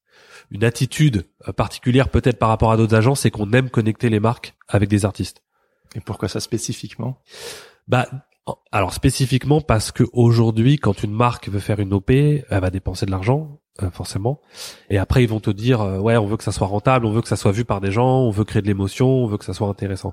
[0.51, 4.21] une attitude euh, particulière peut-être par rapport à d'autres agences, c'est qu'on aime connecter les
[4.21, 5.43] marques avec des artistes.
[5.95, 7.21] Et pourquoi ça spécifiquement?
[7.87, 8.09] Bah
[8.73, 13.05] alors spécifiquement parce que aujourd'hui quand une marque veut faire une OP, elle va dépenser
[13.05, 14.41] de l'argent euh, forcément.
[14.89, 17.11] Et après ils vont te dire euh, ouais on veut que ça soit rentable, on
[17.11, 19.37] veut que ça soit vu par des gens, on veut créer de l'émotion, on veut
[19.37, 20.13] que ça soit intéressant.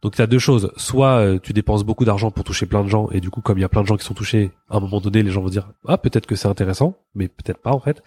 [0.00, 2.88] Donc tu as deux choses, soit euh, tu dépenses beaucoup d'argent pour toucher plein de
[2.88, 4.78] gens et du coup comme il y a plein de gens qui sont touchés, à
[4.78, 7.72] un moment donné les gens vont dire ah peut-être que c'est intéressant, mais peut-être pas
[7.72, 8.02] en fait.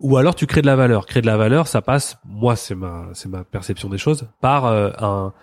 [0.00, 1.04] Ou alors tu crées de la valeur.
[1.04, 4.64] Créer de la valeur, ça passe, moi c'est ma c'est ma perception des choses, par
[4.64, 5.34] euh, un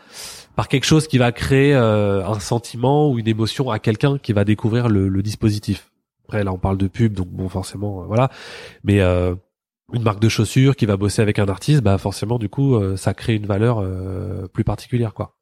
[0.56, 4.46] par quelque chose qui va créer un sentiment ou une émotion à quelqu'un qui va
[4.46, 5.92] découvrir le, le dispositif.
[6.28, 8.30] Après là on parle de pub donc bon forcément euh, voilà,
[8.84, 9.36] mais euh,
[9.94, 12.98] une marque de chaussures qui va bosser avec un artiste, bah forcément du coup euh,
[12.98, 15.38] ça crée une valeur euh, plus particulière quoi.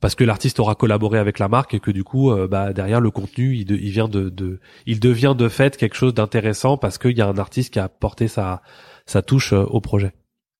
[0.00, 3.00] Parce que l'artiste aura collaboré avec la marque et que du coup euh, bah derrière
[3.00, 6.76] le contenu il, de- il vient de, de il devient de fait quelque chose d'intéressant
[6.78, 8.62] parce qu'il y a un artiste qui a apporté sa
[9.04, 10.12] sa touche au projet.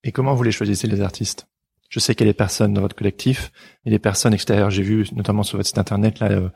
[0.04, 1.48] Et comment vous les choisissez les artistes?
[1.88, 3.52] Je sais qu'il y a des personnes dans votre collectif,
[3.84, 4.70] et des personnes extérieures.
[4.70, 6.50] J'ai vu notamment sur votre site internet là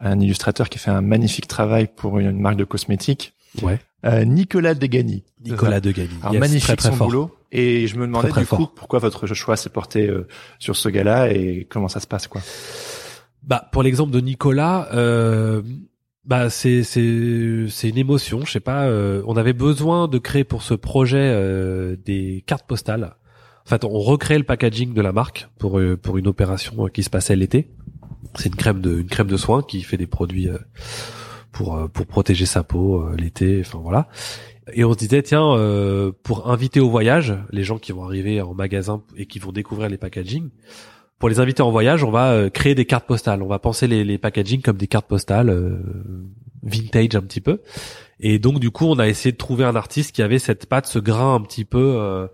[0.00, 3.78] un illustrateur qui fait un magnifique travail pour une, marque de cosmétiques, Ouais.
[4.06, 5.24] euh, Nicolas Degani.
[5.44, 6.08] Nicolas Degani.
[6.22, 7.06] Alors Yes, magnifique très, très son fort.
[7.08, 7.36] boulot.
[7.52, 8.74] Et je me demandais Très, du coup fort.
[8.74, 10.26] pourquoi votre choix s'est porté euh,
[10.58, 12.40] sur ce gars-là et comment ça se passe quoi.
[13.42, 15.62] Bah pour l'exemple de Nicolas, euh,
[16.24, 18.44] bah c'est c'est c'est une émotion.
[18.44, 18.84] Je sais pas.
[18.84, 23.16] euh, on avait besoin de créer pour ce projet euh, des cartes postales.
[23.66, 27.02] En fait, on recrée le packaging de la marque pour euh, pour une opération qui
[27.02, 27.70] se passait l'été.
[28.36, 30.58] C'est une crème de une crème de soin qui fait des produits euh,
[31.52, 33.62] pour euh, pour protéger sa peau euh, l'été.
[33.64, 34.08] Enfin voilà.
[34.72, 35.56] Et on se disait tiens
[36.22, 39.88] pour inviter au voyage les gens qui vont arriver en magasin et qui vont découvrir
[39.88, 40.50] les packaging
[41.18, 43.42] pour les inviter en voyage, on va créer des cartes postales.
[43.42, 45.50] On va penser les, les packaging comme des cartes postales
[46.62, 47.60] vintage un petit peu.
[48.20, 50.86] Et donc du coup, on a essayé de trouver un artiste qui avait cette patte,
[50.86, 52.26] ce grain un petit peu euh,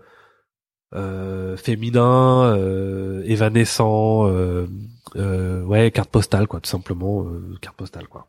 [0.93, 4.29] euh, féminin, euh, évanescent,
[5.17, 8.27] ouais, carte postale quoi, tout simplement, euh, carte postale quoi.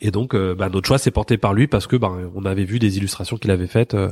[0.00, 2.64] Et donc, euh, bah, notre choix s'est porté par lui parce que bah, on avait
[2.64, 4.10] vu des illustrations qu'il avait faites, euh,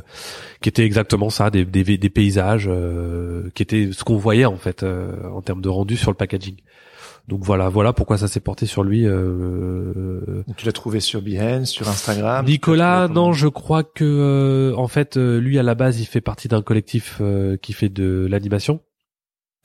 [0.61, 4.57] qui étaient exactement ça, des, des, des paysages, euh, qui étaient ce qu'on voyait en
[4.57, 6.55] fait euh, en termes de rendu sur le packaging.
[7.27, 9.05] Donc voilà, voilà pourquoi ça s'est porté sur lui.
[9.05, 12.45] Euh, Tu l'as trouvé sur Behance, sur Instagram.
[12.45, 16.21] Nicolas, non, je crois que euh, en fait, euh, lui à la base, il fait
[16.21, 18.79] partie d'un collectif euh, qui fait de l'animation.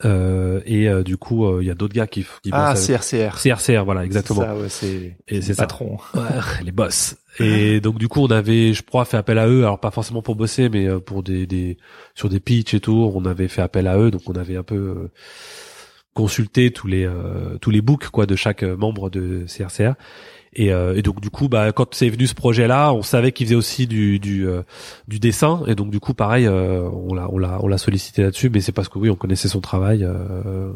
[0.05, 2.87] Euh, et euh, du coup, euh, il y a d'autres gars qui, qui Ah, bossent
[2.87, 3.37] CRCR.
[3.41, 4.41] CRCR, voilà, exactement.
[4.41, 5.97] Ça, ouais, c'est Et c'est patron.
[6.15, 6.21] Ouais,
[6.63, 7.15] les boss.
[7.39, 9.63] Et donc du coup, on avait, je crois, fait appel à eux.
[9.63, 11.77] Alors pas forcément pour bosser, mais euh, pour des, des
[12.15, 14.11] sur des pitchs et tout, on avait fait appel à eux.
[14.11, 15.11] Donc on avait un peu euh,
[16.13, 19.93] consulté tous les euh, tous les books quoi de chaque euh, membre de CRCR.
[20.53, 23.45] Et, euh, et donc du coup, bah quand c'est venu ce projet-là, on savait qu'il
[23.45, 24.63] faisait aussi du du, euh,
[25.07, 25.63] du dessin.
[25.67, 28.49] Et donc du coup, pareil, euh, on l'a on l'a on l'a sollicité là-dessus.
[28.49, 30.03] Mais c'est parce que oui, on connaissait son travail.
[30.03, 30.71] Euh,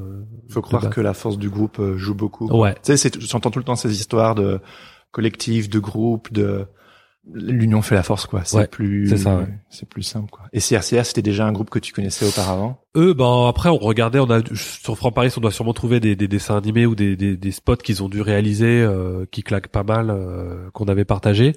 [0.49, 2.47] Faut croire que la force du groupe euh, joue beaucoup.
[2.47, 2.73] Ouais.
[2.83, 4.61] Tu sais, j'entends tout le temps ces histoires de
[5.11, 6.67] collectif, de groupe, de
[7.33, 8.43] l'union fait la force, quoi.
[8.45, 9.47] C'est Ouais, plus, c'est ça, ouais.
[9.69, 10.43] c'est plus simple, quoi.
[10.53, 12.79] Et CRCR, c'était déjà un groupe que tu connaissais auparavant?
[12.95, 16.15] Eux, ben après on regardait, on a sur Franc Paris, on doit sûrement trouver des,
[16.15, 19.67] des dessins animés ou des, des, des spots qu'ils ont dû réaliser, euh, qui claquent
[19.69, 21.53] pas mal, euh, qu'on avait partagé.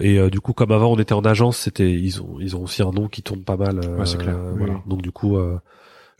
[0.00, 2.62] Et euh, du coup, comme avant on était en agence, c'était ils ont ils ont
[2.62, 3.80] aussi un nom qui tourne pas mal.
[3.84, 4.58] euh, Ouais, c'est clair, oui.
[4.58, 4.80] voilà.
[4.86, 5.58] Donc du coup, euh,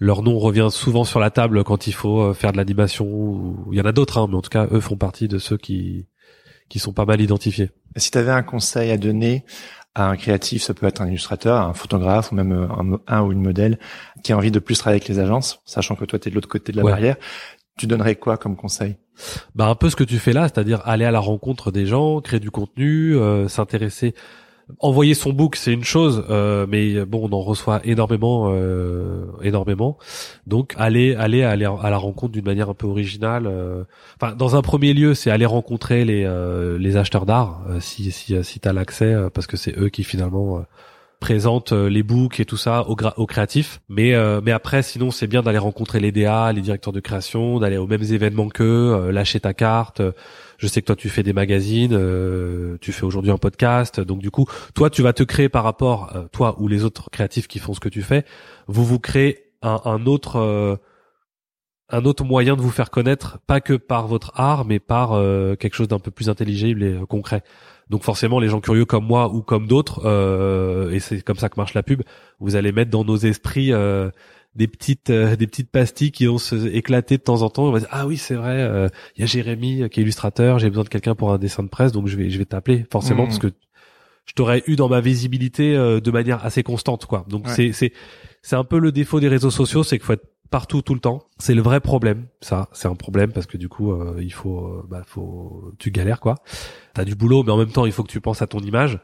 [0.00, 3.06] leur nom revient souvent sur la table quand il faut euh, faire de l'animation.
[3.06, 5.38] ou- Il y en a d'autres, hein, mais en tout cas, eux font partie de
[5.38, 6.06] ceux qui
[6.68, 7.70] qui sont pas mal identifiés.
[7.96, 9.44] Si tu avais un conseil à donner
[9.94, 13.32] à un créatif, ça peut être un illustrateur, un photographe ou même euh, un, ou
[13.32, 13.78] une modèle
[14.22, 16.34] qui a envie de plus travailler avec les agences, sachant que toi, tu es de
[16.36, 16.92] l'autre côté de la Ouais.
[16.92, 17.16] barrière,
[17.76, 18.96] tu donnerais quoi comme conseil?
[19.56, 22.20] Bah un peu ce que tu fais là, c'est-à-dire aller à la rencontre des gens,
[22.20, 24.14] créer du contenu, euh, s'intéresser.
[24.80, 29.96] Envoyer son book, c'est une chose, euh, mais bon, on en reçoit énormément, euh, énormément.
[30.46, 33.46] Donc aller, aller, aller à la rencontre d'une manière un peu originale.
[33.46, 33.84] euh.
[34.20, 38.10] Enfin, dans un premier lieu, c'est aller rencontrer les euh, les acheteurs d'art, euh, si
[38.12, 40.62] si si t'as l'accès, euh, parce que c'est eux qui finalement euh,
[41.20, 43.80] présentent euh, les books et tout ça aux, aux créatifs.
[43.88, 47.58] Mais euh, mais après, sinon, c'est bien d'aller rencontrer les DA, les directeurs de création,
[47.58, 50.12] d'aller aux mêmes événements qu'eux, euh, lâcher ta carte, euh,
[50.58, 54.00] Je sais que toi tu fais des magazines, euh, tu fais aujourd'hui un podcast.
[54.00, 54.44] Donc du coup,
[54.74, 57.74] toi tu vas te créer par rapport, euh, toi ou les autres créatifs qui font
[57.74, 58.24] ce que tu fais,
[58.66, 60.76] vous vous créez un, un autre euh,
[61.90, 65.54] un autre moyen de vous faire connaître, pas que par votre art, mais par euh,
[65.54, 67.42] quelque chose d'un peu plus intelligible et concret.
[67.88, 70.04] Donc forcément, les gens curieux comme moi ou comme d'autres,
[70.92, 72.02] et c'est comme ça que marche la pub,
[72.40, 73.72] vous allez mettre dans nos esprits
[74.54, 77.64] des petites euh, des petites pastilles qui vont se éclater de temps en temps.
[77.64, 80.02] On va dire ah oui c'est vrai, il euh, y a Jérémy euh, qui est
[80.02, 82.44] illustrateur, j'ai besoin de quelqu'un pour un dessin de presse, donc je vais je vais
[82.44, 83.28] t'appeler forcément mmh.
[83.28, 83.48] parce que
[84.26, 87.24] je t'aurais eu dans ma visibilité de manière assez constante quoi.
[87.28, 87.92] Donc c'est c'est
[88.42, 91.00] c'est un peu le défaut des réseaux sociaux, c'est qu'il faut être partout tout le
[91.00, 91.22] temps.
[91.38, 92.68] C'est le vrai problème, ça.
[92.72, 96.34] C'est un problème parce que du coup, il faut, bah, faut, tu galères quoi.
[96.92, 99.00] T'as du boulot, mais en même temps, il faut que tu penses à ton image.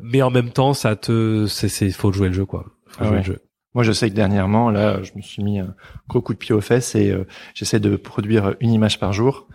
[0.00, 2.66] Mais en même temps, ça te, c'est, c'est, faut jouer le jeu quoi.
[2.86, 3.47] Faut ah jouer le jeu.
[3.74, 5.74] Moi, je sais que dernièrement, là, je me suis mis un
[6.08, 9.48] gros coup de pied aux fesses et euh, j'essaie de produire une image par jour.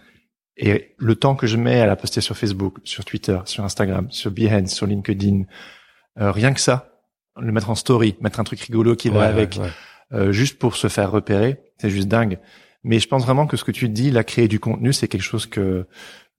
[0.55, 4.07] Et le temps que je mets à la poster sur Facebook, sur Twitter, sur Instagram,
[4.11, 5.43] sur Behance, sur LinkedIn,
[6.19, 6.93] euh, rien que ça,
[7.39, 9.59] le mettre en story, mettre un truc rigolo qui va avec,
[10.11, 12.37] euh, juste pour se faire repérer, c'est juste dingue.
[12.83, 15.21] Mais je pense vraiment que ce que tu dis, là, créer du contenu, c'est quelque
[15.21, 15.87] chose que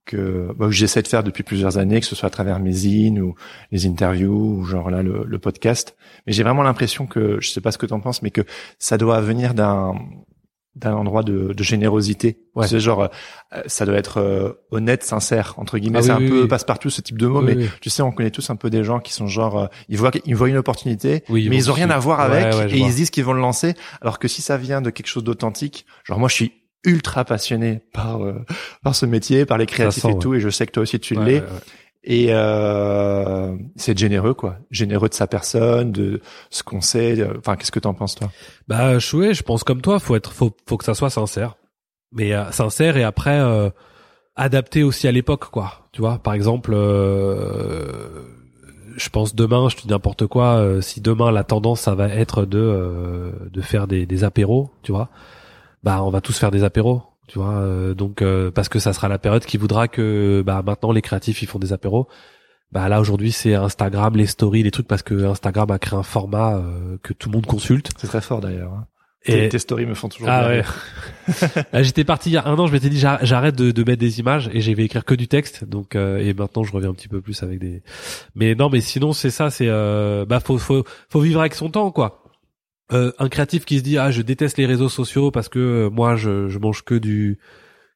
[0.05, 3.21] que bah, j'essaie de faire depuis plusieurs années, que ce soit à travers mes zines
[3.21, 3.35] ou
[3.73, 5.97] les interviews ou genre là le, le podcast.
[6.27, 8.43] Mais j'ai vraiment l'impression que, je sais pas ce que tu en penses, mais que
[8.79, 9.95] ça doit venir d'un
[10.77, 12.39] d'un endroit de, de générosité.
[12.57, 12.67] Ouais.
[12.67, 16.01] C'est genre, euh, ça doit être euh, honnête, sincère entre guillemets.
[16.01, 18.51] Ah c'est un peu passe-partout ce type de mot, mais tu sais, on connaît tous
[18.51, 21.43] un peu des gens qui sont genre, euh, ils voient, ils voient une opportunité, mais
[21.45, 23.75] ils ont rien à voir avec et ils se disent qu'ils vont le lancer.
[24.01, 26.53] Alors que si ça vient de quelque chose d'authentique, genre moi je suis
[26.85, 28.45] ultra passionné par euh,
[28.83, 31.15] par ce métier, par les créatifs et tout, et je sais que toi aussi tu
[31.15, 31.43] l'es.
[32.07, 34.59] Et euh, c'est généreux, quoi.
[34.71, 36.21] Généreux de sa personne, de
[36.51, 37.27] ce qu'on sait.
[37.39, 38.31] Enfin, qu'est-ce que t'en penses, toi?
[38.69, 39.99] Bah, je, je pense comme toi.
[39.99, 41.57] Faut être, faut, faut que ça soit sincère.
[42.13, 43.71] Mais euh, sincère et après euh,
[44.37, 45.89] adapté aussi à l'époque, quoi.
[45.93, 48.23] Tu vois, par exemple, euh,
[48.97, 50.63] je pense demain, je te dis n'importe quoi.
[50.83, 55.09] si demain la tendance, ça va être de de faire des, des apéros, tu vois
[55.85, 58.93] bah on va tous faire des apéros tu vois euh, donc euh, parce que ça
[58.93, 62.09] sera la période qui voudra que bah maintenant les créatifs ils font des apéros
[62.73, 66.03] bah là aujourd'hui c'est Instagram les stories les trucs parce que Instagram a créé un
[66.03, 68.87] format euh, que tout le monde consulte c'est très fort d'ailleurs hein.
[69.27, 70.63] Et tes stories me font toujours ah ouais.
[71.83, 74.21] J'étais parti il y a un an, je m'étais dit j'arrête de, de, mettre des
[74.21, 75.65] images et j'ai vais écrire que du texte.
[75.65, 77.83] Donc et maintenant je reviens un petit peu plus avec des.
[78.35, 81.91] Mais non, mais sinon c'est ça, c'est bah faut faut faut vivre avec son temps
[81.91, 82.24] quoi.
[82.93, 85.91] Euh, un créatif qui se dit ah je déteste les réseaux sociaux parce que euh,
[85.91, 87.39] moi je, je mange que du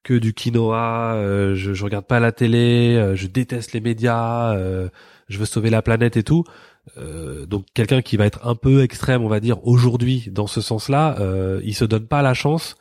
[0.03, 4.57] que du quinoa, euh, je, je regarde pas la télé, je déteste les médias,
[5.29, 6.45] je veux sauver la planète et tout.
[7.47, 11.19] donc quelqu'un qui va être un peu extrême, on va dire aujourd'hui dans ce sens-là,
[11.63, 12.77] il se donne pas la chance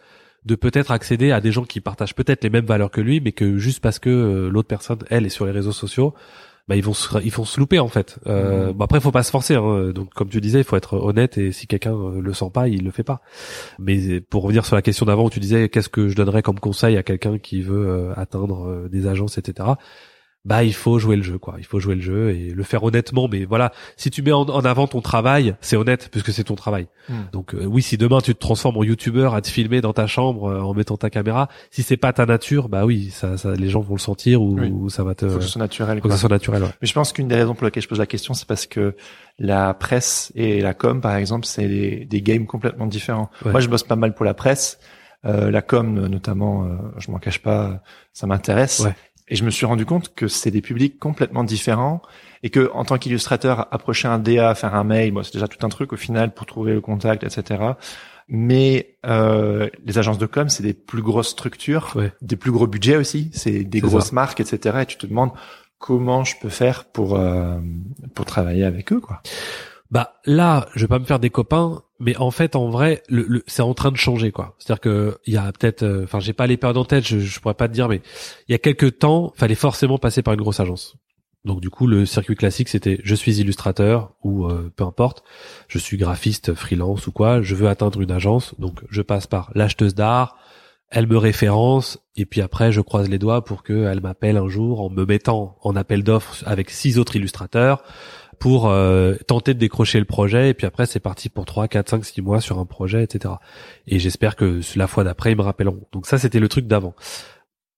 [0.46, 3.34] de peut-être accéder à des gens qui partagent peut-être les mêmes valeurs que lui, mais
[3.34, 6.14] que juste parce que l'autre personne elle est sur les réseaux sociaux,
[6.68, 8.20] bah ils vont se, ils vont se louper en fait.
[8.28, 9.56] Euh, bah après, faut pas se forcer.
[9.56, 9.92] Hein.
[9.94, 12.68] Donc, comme tu disais, il faut être honnête et si quelqu'un euh, le sent pas,
[12.68, 13.22] il le fait pas.
[13.80, 16.60] Mais pour revenir sur la question d'avant où tu disais qu'est-ce que je donnerais comme
[16.60, 19.70] conseil à quelqu'un qui veut euh, atteindre euh, des agences, etc
[20.48, 21.56] bah il faut jouer le jeu quoi.
[21.60, 23.28] Il faut jouer le jeu et le faire honnêtement.
[23.28, 26.88] Mais voilà si tu mets en, avant ton travail c'est honnête puisque c'est ton travail.
[27.10, 27.24] Hmm.
[27.32, 30.08] donc euh, oui si demain tu te transformes en youtubeur à te filmer dans ta
[30.08, 33.54] chambre euh, en mettant ta caméra si c'est pas ta nature bah oui ça, ça
[33.54, 36.10] les gens vont le sentir ou, ça va te faut que ce soit naturel faut
[36.10, 38.06] que ce soit naturel mais je pense qu'une des raisons pour lesquelles je pose la
[38.06, 38.94] question c'est parce que
[39.40, 43.30] la presse et la com par exemple c'est des, des games complètement différents.
[43.46, 44.80] Moi je bosse pas mal pour la presse.
[45.26, 47.82] Euh, la com notamment, euh, je m'en cache pas,
[48.14, 48.82] ça m'intéresse.
[48.82, 48.96] Ouais.
[49.30, 52.02] Et je me suis rendu compte que c'est des publics complètement différents
[52.44, 55.66] et que en tant qu'illustrateur, approcher un DA, faire un mail, bon, c'est déjà tout
[55.66, 57.74] un truc au final pour trouver le contact, etc.
[58.30, 62.98] Mais euh, les agences de com, c'est des plus grosses structures, des plus gros budgets
[62.98, 64.80] aussi, c'est des grosses marques, etc.
[64.82, 65.32] Et tu te demandes
[65.80, 67.60] comment je peux faire pour euh,
[68.16, 69.22] pour travailler avec eux, quoi.
[69.90, 73.44] Bah là, je vais pas me faire des copains, mais en fait, en vrai, le,
[73.48, 74.56] c'est en train de changer, quoi.
[74.60, 77.20] C'est-à-dire que il y a peut-être, euh, enfin, j'ai pas les périodes en tête, je,
[77.20, 78.02] je pourrais pas te dire, mais
[78.48, 80.98] il y a quelques temps, fallait forcément passer par une grosse agence.
[81.48, 85.24] Donc du coup, le circuit classique, c'était je suis illustrateur ou euh, peu importe,
[85.68, 89.50] je suis graphiste, freelance ou quoi, je veux atteindre une agence, donc je passe par
[89.56, 90.38] l'acheteuse d'art,
[90.90, 92.00] elle me référence.
[92.18, 95.58] Et puis après je croise les doigts pour qu'elle m'appelle un jour en me mettant
[95.62, 97.82] en appel d'offres avec six autres illustrateurs
[98.40, 101.90] pour euh, tenter de décrocher le projet et puis après c'est parti pour 3, 4,
[101.90, 103.36] 5, 6 mois sur un projet, etc.
[103.88, 105.88] Et j'espère que la fois d'après ils me rappelleront.
[105.92, 106.94] Donc ça c'était le truc d'avant.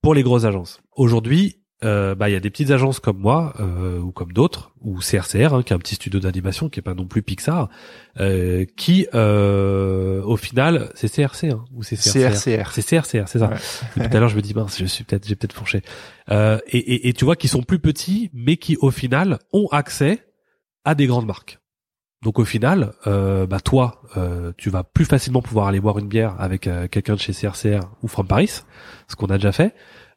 [0.02, 0.82] Pour les grosses agences.
[0.96, 4.74] Aujourd'hui, euh, bah il y a des petites agences comme moi euh, ou comme d'autres
[4.82, 7.70] ou CRCR hein, qui est un petit studio d'animation qui est pas non plus Pixar
[8.20, 13.52] euh, qui euh, au final c'est CRC hein, ou c'est CRCR c'est CRCR c'est ça
[13.94, 15.82] tout à l'heure je me dis mince je suis peut-être j'ai peut-être fourché
[16.32, 19.68] euh, et, et, et tu vois qui sont plus petits mais qui au final ont
[19.72, 20.29] accès
[20.90, 21.60] à des grandes marques
[22.24, 26.08] donc au final euh, bah toi euh, tu vas plus facilement pouvoir aller boire une
[26.08, 28.64] bière avec euh, quelqu'un de chez CRCR ou From Paris
[29.08, 29.74] ce qu'on a déjà fait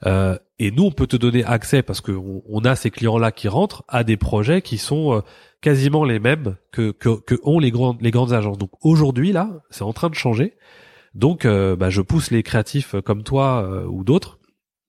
[0.06, 3.48] euh, et nous, on peut te donner accès parce que on, a ces clients-là qui
[3.48, 5.20] rentrent à des projets qui sont euh,
[5.60, 8.58] quasiment les mêmes que, que, que ont les grandes les grandes agences.
[8.58, 10.54] Donc aujourd'hui là, c'est en train de changer.
[11.14, 14.38] Donc bah, je pousse les créatifs comme toi ou d'autres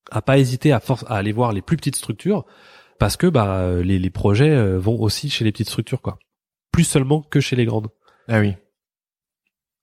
[0.09, 2.45] à pas hésiter à, force, à aller voir les plus petites structures
[3.03, 6.19] parce que bah les, les projets vont aussi chez les petites structures quoi.
[6.71, 7.89] Plus seulement que chez les grandes.
[8.29, 8.53] Ah oui.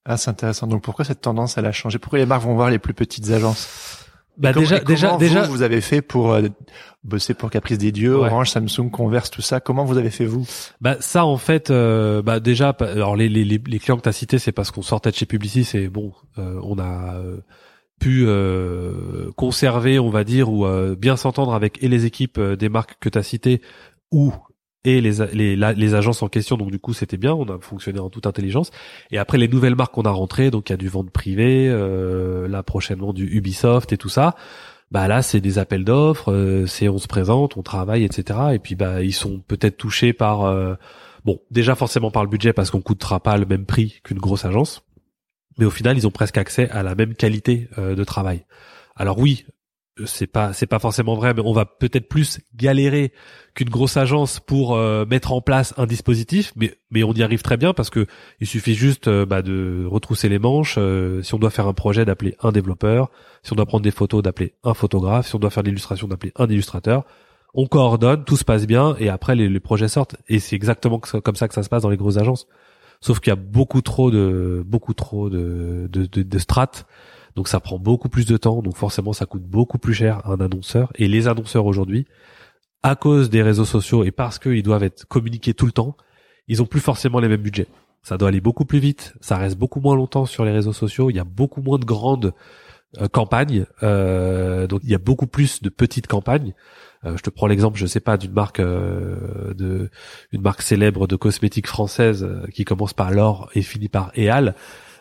[0.07, 0.67] Ah c'est intéressant.
[0.67, 1.99] Donc pourquoi cette tendance elle a changé?
[1.99, 4.07] Pourquoi les marques vont voir les plus petites agences?
[4.39, 6.49] Bah déjà, déjà, déjà, vous, avez fait pour euh,
[7.05, 9.61] bosser pour Caprice des Dieux, Orange, Samsung, Converse, tout ça?
[9.61, 10.47] Comment vous avez fait vous?
[10.81, 14.39] Bah ça, en fait, euh, bah déjà, alors les, les, les clients que t'as cités,
[14.39, 17.21] c'est parce qu'on sortait de chez Publicis, c'est bon, euh, on a
[18.01, 18.27] pu
[19.37, 23.23] conserver, on va dire, ou bien s'entendre avec et les équipes des marques que t'as
[23.23, 23.61] citées
[24.11, 24.33] ou
[24.85, 26.57] et les, les, les agences en question.
[26.57, 28.71] Donc du coup, c'était bien, on a fonctionné en toute intelligence.
[29.11, 31.69] Et après, les nouvelles marques qu'on a rentrées, donc il y a du vente privé,
[31.69, 34.35] euh, là prochainement du Ubisoft et tout ça.
[34.91, 38.39] Bah là, c'est des appels d'offres, euh, c'est on se présente, on travaille, etc.
[38.55, 40.75] Et puis bah ils sont peut-être touchés par, euh,
[41.25, 44.45] bon, déjà forcément par le budget parce qu'on coûtera pas le même prix qu'une grosse
[44.45, 44.83] agence,
[45.59, 48.45] mais au final, ils ont presque accès à la même qualité euh, de travail.
[48.97, 49.47] Alors oui,
[50.07, 53.13] c'est pas c'est pas forcément vrai, mais on va peut-être plus galérer
[53.55, 57.43] qu'une grosse agence pour euh, mettre en place un dispositif, mais mais on y arrive
[57.43, 58.07] très bien parce que
[58.41, 60.77] il suffit juste euh, bah, de retrousser les manches.
[60.79, 63.11] Euh, si on doit faire un projet, d'appeler un développeur.
[63.43, 65.29] Si on doit prendre des photos, d'appeler un photographe.
[65.29, 67.05] Si on doit faire de l'illustration, d'appeler un illustrateur.
[67.53, 70.17] On coordonne, tout se passe bien, et après les, les projets sortent.
[70.29, 72.47] Et c'est exactement comme ça que ça se passe dans les grosses agences.
[73.01, 76.87] Sauf qu'il y a beaucoup trop de beaucoup trop de de, de, strates
[77.37, 80.33] donc ça prend beaucoup plus de temps, donc forcément ça coûte beaucoup plus cher à
[80.33, 80.93] un annonceur.
[80.97, 82.07] Et les annonceurs aujourd'hui,
[82.83, 85.97] à cause des réseaux sociaux et parce qu'ils doivent être communiqués tout le temps,
[86.49, 87.69] ils ont plus forcément les mêmes budgets.
[88.03, 91.11] Ça doit aller beaucoup plus vite, ça reste beaucoup moins longtemps sur les réseaux sociaux,
[91.11, 92.33] il y a beaucoup moins de grandes
[93.01, 96.55] euh, campagnes, euh, donc il y a beaucoup plus de petites campagnes.
[97.05, 99.91] Euh, je te prends l'exemple, je sais pas, d'une marque de
[100.33, 104.55] une marque célèbre de cosmétiques française qui commence par l'or et finit par Eal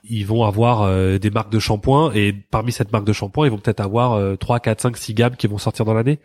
[0.06, 3.52] ils vont avoir euh, des marques de shampoing et parmi cette marque de shampoing, ils
[3.52, 6.20] vont peut-être avoir 3, 4, 5, 6 gammes qui vont sortir dans l'année.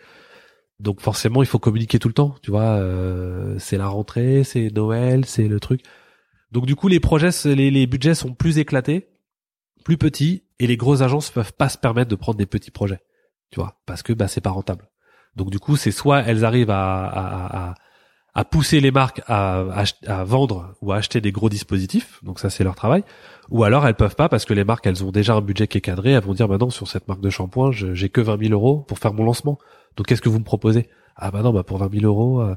[0.80, 2.76] Donc forcément, il faut communiquer tout le temps, tu vois.
[2.78, 5.82] Euh, c'est la rentrée, c'est Noël, c'est le truc.
[6.50, 9.08] Donc du coup, les projets, les, les budgets sont plus éclatés,
[9.84, 13.00] plus petits, et les grosses agences peuvent pas se permettre de prendre des petits projets,
[13.50, 14.88] tu vois, parce que bah c'est pas rentable.
[15.36, 17.74] Donc du coup, c'est soit elles arrivent à,
[18.50, 19.84] pousser les marques à,
[20.24, 23.04] vendre ou à acheter des gros dispositifs, donc ça c'est leur travail,
[23.50, 25.78] ou alors elles peuvent pas parce que les marques elles ont déjà un budget qui
[25.78, 28.52] est cadré, elles vont dire maintenant sur cette marque de shampoing j'ai que 20 000
[28.52, 29.58] euros pour faire mon lancement.
[29.96, 30.88] Donc qu'est-ce que vous me proposez?
[31.16, 32.56] Ah bah non bah pour 20 000 euros, euh,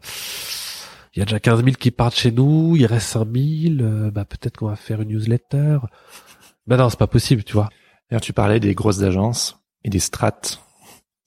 [1.16, 4.12] il y a déjà 15 000 qui partent chez nous, il reste 5 000, euh,
[4.12, 5.80] bah peut-être qu'on va faire une newsletter.
[6.66, 7.70] Bah non c'est pas possible tu vois.
[8.22, 10.67] Tu parlais des grosses agences et des strates.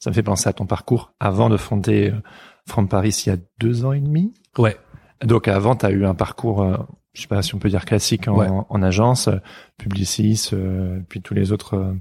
[0.01, 2.21] Ça me fait penser à ton parcours avant de fonder euh,
[2.67, 4.35] From Paris il y a deux ans et demi.
[4.59, 4.77] Ouais.
[5.23, 6.65] Donc avant, tu as eu un parcours
[7.13, 9.37] je sais pas si on peut dire classique en, en agence, euh,
[9.79, 11.75] Publicis, euh, puis tous les autres.
[11.75, 11.93] Euh,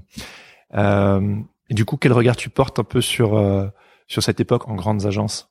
[0.74, 1.36] euh,
[1.68, 3.40] et du coup, quel regard tu portes un peu sur
[4.08, 5.50] sur cette époque en grandes agences?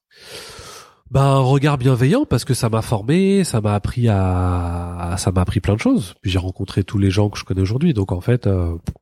[1.12, 5.41] Ben, un regard bienveillant parce que ça m'a formé, ça m'a appris à, ça m'a
[5.41, 6.15] appris plein de choses.
[6.21, 7.93] Puis j'ai rencontré tous les gens que je connais aujourd'hui.
[7.93, 8.49] Donc en fait,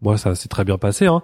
[0.02, 1.08] moi ça s'est très bien passé.
[1.08, 1.24] Hein.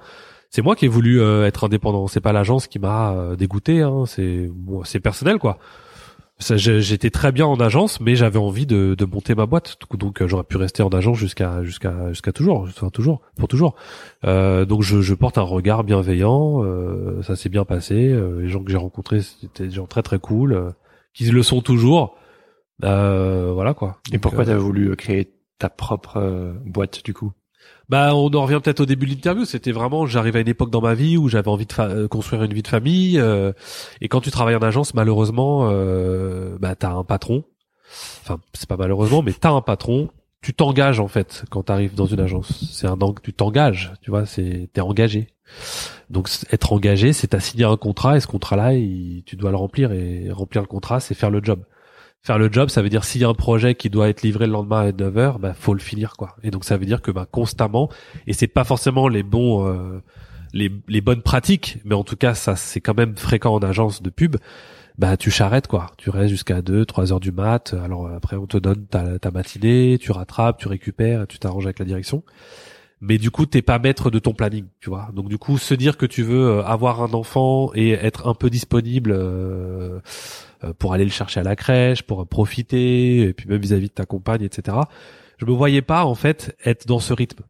[0.54, 2.06] C'est moi qui ai voulu être indépendant.
[2.08, 3.82] C'est pas l'agence qui m'a dégoûté.
[3.82, 4.04] Hein.
[4.06, 4.52] C'est
[4.84, 5.58] c'est personnel quoi
[6.40, 9.78] j'étais très bien en agence, mais j'avais envie de, de, monter ma boîte.
[9.98, 13.76] Donc euh, j'aurais pu rester en agence jusqu'à jusqu'à jusqu'à toujours, enfin, toujours pour toujours.
[14.26, 16.64] Euh, donc je, je, porte un regard bienveillant.
[16.64, 18.10] Euh, ça s'est bien passé.
[18.10, 20.72] Euh, les gens que j'ai rencontrés c'était des gens très très cool, euh,
[21.14, 22.18] qui le sont toujours.
[22.80, 24.00] voilà quoi.
[24.12, 27.32] Et pourquoi tu as voulu créer ta propre boîte du coup?
[27.90, 29.46] Bah, on en revient peut-être au début de l'interview.
[29.46, 32.44] C'était vraiment, j'arrive à une époque dans ma vie où j'avais envie de euh, construire
[32.44, 33.20] une vie de famille.
[33.20, 33.52] Euh,
[34.02, 37.44] et quand tu travailles en agence, malheureusement, euh, bah, t'as un patron.
[38.22, 40.10] Enfin, c'est pas malheureusement, mais t'as un patron.
[40.42, 42.70] Tu t'engages en fait quand t'arrives dans une agence.
[42.74, 44.26] C'est un tu t'engages, tu vois.
[44.26, 45.28] C'est t'es engagé.
[46.10, 48.74] Donc être engagé, c'est à signer un contrat et ce contrat-là,
[49.26, 51.64] tu dois le remplir et remplir le contrat, c'est faire le job
[52.24, 54.46] faire le job, ça veut dire s'il y a un projet qui doit être livré
[54.46, 56.38] le lendemain à 9h, bah faut le finir quoi.
[56.42, 57.90] Et donc ça veut dire que bah constamment
[58.28, 60.02] et c'est pas forcément les bons euh,
[60.54, 64.02] les, les bonnes pratiques, mais en tout cas ça c'est quand même fréquent en agence
[64.02, 64.38] de pub.
[64.98, 67.76] Bah tu charrettes quoi, tu restes jusqu'à 2 3 heures du mat.
[67.84, 71.86] Alors après on te donne ta, matinée, tu rattrapes, tu récupères, tu t'arranges avec la
[71.86, 72.24] direction.
[73.02, 75.10] Mais du coup t'es pas maître de ton planning, tu vois.
[75.14, 78.34] Donc du coup se dire que tu veux euh, avoir un enfant et être un
[78.34, 80.00] peu disponible euh,
[80.80, 84.06] pour aller le chercher à la crèche, pour profiter, et puis même vis-à-vis de ta
[84.06, 84.78] compagne, etc.
[85.38, 87.44] Je me voyais pas en fait être dans ce rythme.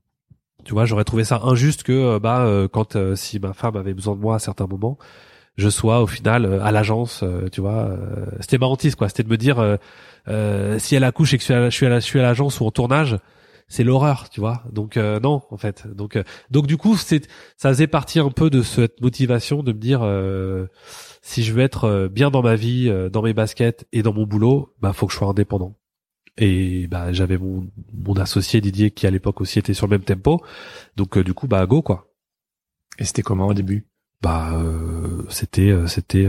[0.63, 3.75] Tu vois, j'aurais trouvé ça injuste que euh, bah euh, quand euh, si ma femme
[3.75, 4.97] avait besoin de moi à certains moments,
[5.57, 7.95] je sois au final à l'agence, tu vois.
[8.39, 9.77] c'était marrantiste quoi, c'était de me dire
[10.79, 13.19] si elle accouche et que je suis à l'agence ou en tournage,
[13.67, 14.63] c'est l'horreur, tu vois.
[14.71, 15.87] Donc non, en fait.
[15.87, 16.17] Donc
[16.49, 20.01] donc du coup, c'est ça faisait partie un peu de cette motivation de me dire
[21.21, 24.73] si je veux être bien dans ma vie, dans mes baskets et dans mon boulot,
[24.81, 25.75] bah faut que je sois indépendant.
[26.37, 30.03] Et bah j'avais mon, mon associé Didier qui à l'époque aussi était sur le même
[30.03, 30.41] tempo.
[30.95, 32.11] Donc euh, du coup bah go quoi.
[32.97, 33.87] Et c'était comment au début?
[34.23, 36.27] Bah euh, c'était euh, c'était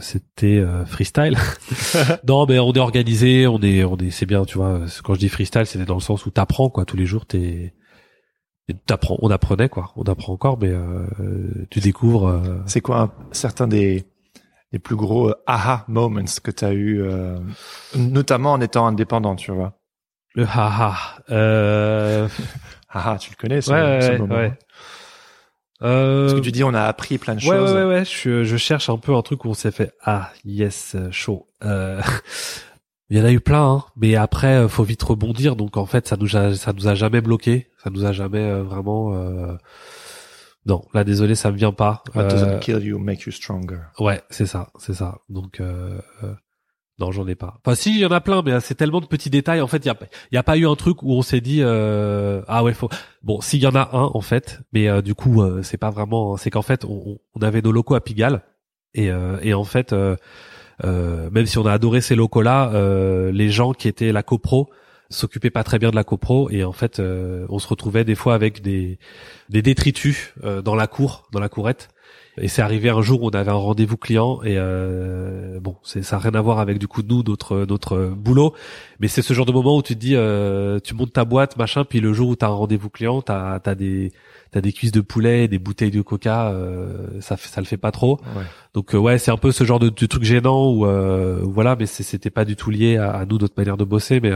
[0.00, 1.36] c'était freestyle.
[2.28, 4.82] non mais on est organisé, on est on est c'est bien tu vois.
[5.02, 7.74] Quand je dis freestyle c'était dans le sens où t'apprends quoi tous les jours t'es
[8.84, 10.72] t'apprends on apprenait quoi on apprend encore mais
[11.70, 14.06] tu découvres c'est quoi certains des
[14.72, 17.38] les plus gros euh, aha moments que tu as eu, euh,
[17.94, 19.78] notamment en étant indépendant, tu vois?
[20.34, 20.94] Le haha.
[21.30, 22.28] Euh...
[22.88, 24.58] haha, tu le connais, ce, ouais, ce ouais, moment ouais.
[25.80, 27.72] Parce que tu dis on a appris plein de ouais, choses.
[27.72, 28.04] Ouais, ouais, ouais.
[28.04, 31.46] Je, je, cherche un peu un truc où on s'est fait ah yes chaud.
[31.64, 32.00] Euh...
[33.08, 35.54] Il y en a eu plein, hein, mais après faut vite rebondir.
[35.54, 38.60] Donc en fait, ça nous a, ça nous a jamais bloqué, ça nous a jamais
[38.62, 39.14] vraiment.
[39.14, 39.56] Euh
[40.66, 42.02] non, là désolé, ça me vient pas.
[42.14, 43.78] What doesn't euh, kill you make you stronger.
[44.00, 45.18] Ouais, c'est ça, c'est ça.
[45.28, 46.34] Donc euh, euh,
[46.98, 47.58] non, j'en ai pas.
[47.64, 49.60] Enfin si, il y en a plein, mais c'est tellement de petits détails.
[49.60, 52.64] En fait, il y a, a pas eu un truc où on s'est dit ah
[52.64, 52.88] ouais faut.
[53.22, 56.36] Bon, s'il y en a un en fait, mais du coup c'est pas vraiment.
[56.36, 58.42] C'est qu'en fait on, avait nos locaux à Pigalle
[58.94, 59.10] et
[59.42, 59.94] et en fait
[60.82, 62.70] même si on a adoré ces locaux là,
[63.30, 64.70] les gens qui étaient la copro
[65.10, 68.14] s'occupait pas très bien de la copro et en fait euh, on se retrouvait des
[68.14, 68.98] fois avec des
[69.48, 71.88] détritus euh, dans la cour dans la courette
[72.38, 76.02] et c'est arrivé un jour où on avait un rendez-vous client et euh, bon c'est
[76.02, 78.54] ça a rien à voir avec du coup nous notre notre boulot
[79.00, 80.16] mais c'est ce genre de moment où tu te dis
[80.82, 83.74] tu montes ta boîte machin puis le jour où t'as un rendez-vous client t'as t'as
[83.74, 84.12] des
[84.50, 86.52] t'as des cuisses de poulet des bouteilles de coca
[87.20, 88.20] ça ça le fait pas trop
[88.74, 90.86] donc ouais c'est un peu ce genre de, truc gênant où
[91.50, 94.32] voilà mais c'était pas du tout lié à, à, nous notre manière de bosser mais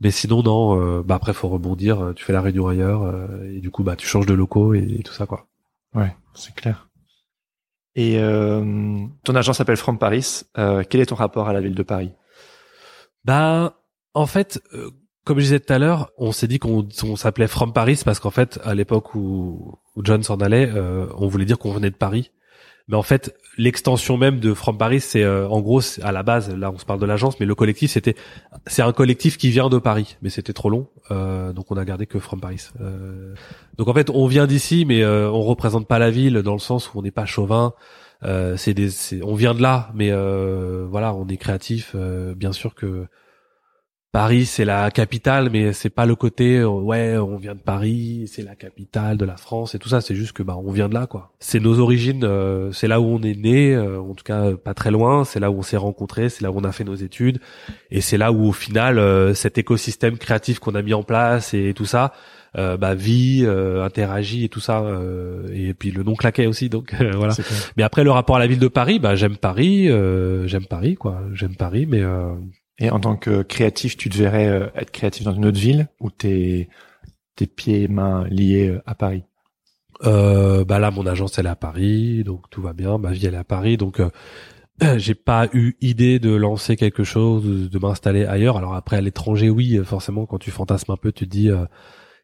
[0.00, 3.54] mais sinon non, euh, bah après faut rebondir, euh, tu fais la réunion ailleurs euh,
[3.54, 5.46] et du coup bah tu changes de locaux et, tout ça quoi.
[5.94, 6.88] Ouais, c'est clair.
[7.96, 8.18] Et
[9.24, 10.42] ton agent s'appelle From Paris.
[10.54, 12.12] quel est ton rapport à la ville de Paris?
[13.24, 13.76] Bah
[14.14, 14.62] en fait,
[15.24, 18.30] comme je disais tout à l'heure, on s'est dit qu'on s'appelait From Paris parce qu'en
[18.30, 20.70] fait à l'époque où, où John s'en allait,
[21.16, 22.30] on voulait dire qu'on venait de Paris.
[22.90, 26.52] Mais en fait, l'extension même de From Paris, c'est euh, en gros à la base,
[26.54, 28.16] là on se parle de l'agence, mais le collectif c'était,
[28.66, 31.84] c'est un collectif qui vient de Paris, mais c'était trop long, euh, donc on a
[31.84, 32.68] gardé que From Paris.
[32.80, 33.34] Euh,
[33.78, 36.92] donc en fait, on vient d'ici, mais on représente pas la ville dans le sens
[36.92, 37.74] où on n'est pas chauvin.
[38.56, 38.90] c'est des,
[39.22, 41.94] on vient de là, mais voilà, on est créatif.
[42.36, 43.06] bien sûr que
[44.12, 48.24] Paris, c'est la capitale, mais c'est pas le côté euh, ouais, on vient de Paris,
[48.26, 50.00] c'est la capitale de la France et tout ça.
[50.00, 51.30] C'est juste que bah on vient de là, quoi.
[51.38, 54.74] C'est nos origines, euh, c'est là où on est né, euh, en tout cas pas
[54.74, 55.24] très loin.
[55.24, 57.38] C'est là où on s'est rencontrés, c'est là où on a fait nos études,
[57.92, 61.72] et c'est là où au final cet écosystème créatif qu'on a mis en place et,
[61.72, 62.12] tout ça,
[62.54, 64.84] bah vit, interagit et tout ça.
[65.52, 67.34] et puis le nom claquait aussi, donc voilà.
[67.76, 69.86] Mais après le rapport à la ville de Paris, bah j'aime Paris,
[70.46, 71.20] j'aime Paris, quoi.
[71.32, 72.02] J'aime Paris, mais
[72.80, 76.10] et en tant que créatif, tu devrais euh, être créatif dans une autre ville ou
[76.10, 76.68] tes
[77.46, 79.22] pieds et mains liés euh, à Paris?
[80.04, 82.96] Euh, Bah là, mon agence elle est à Paris, donc tout va bien.
[82.98, 84.08] Ma vie elle est à Paris, donc euh,
[84.96, 88.56] j'ai pas eu idée de lancer quelque chose, de, m'installer ailleurs.
[88.56, 91.50] Alors après à l'étranger, oui, forcément, quand tu fantasmes un peu, tu te dis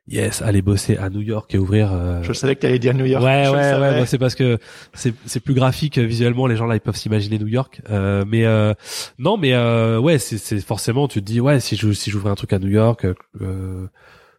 [0.09, 1.93] yes, aller bosser à New York et ouvrir.
[1.93, 2.23] Euh...
[2.23, 3.25] Je savais que tu allais dire New York.
[3.25, 4.07] Ouais, ouais, ouais.
[4.07, 4.59] c'est parce que
[4.95, 6.47] c'est c'est plus graphique euh, visuellement.
[6.47, 7.81] Les gens là, ils peuvent s'imaginer New York.
[7.91, 8.75] Euh, mais euh,
[9.19, 11.09] non, mais euh, ouais, c'est c'est forcément.
[11.09, 13.07] Tu te dis ouais, si je si j'ouvrais un truc à New York.
[13.41, 13.87] Euh,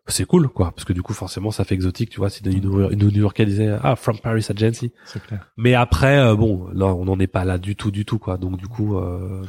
[0.10, 2.62] c'est cool quoi parce que du coup forcément ça fait exotique tu vois si une,
[2.62, 7.20] New Yorkais disait ah from Paris agency c'est clair mais après bon là on n'en
[7.20, 8.98] est pas là du tout du tout quoi donc du coup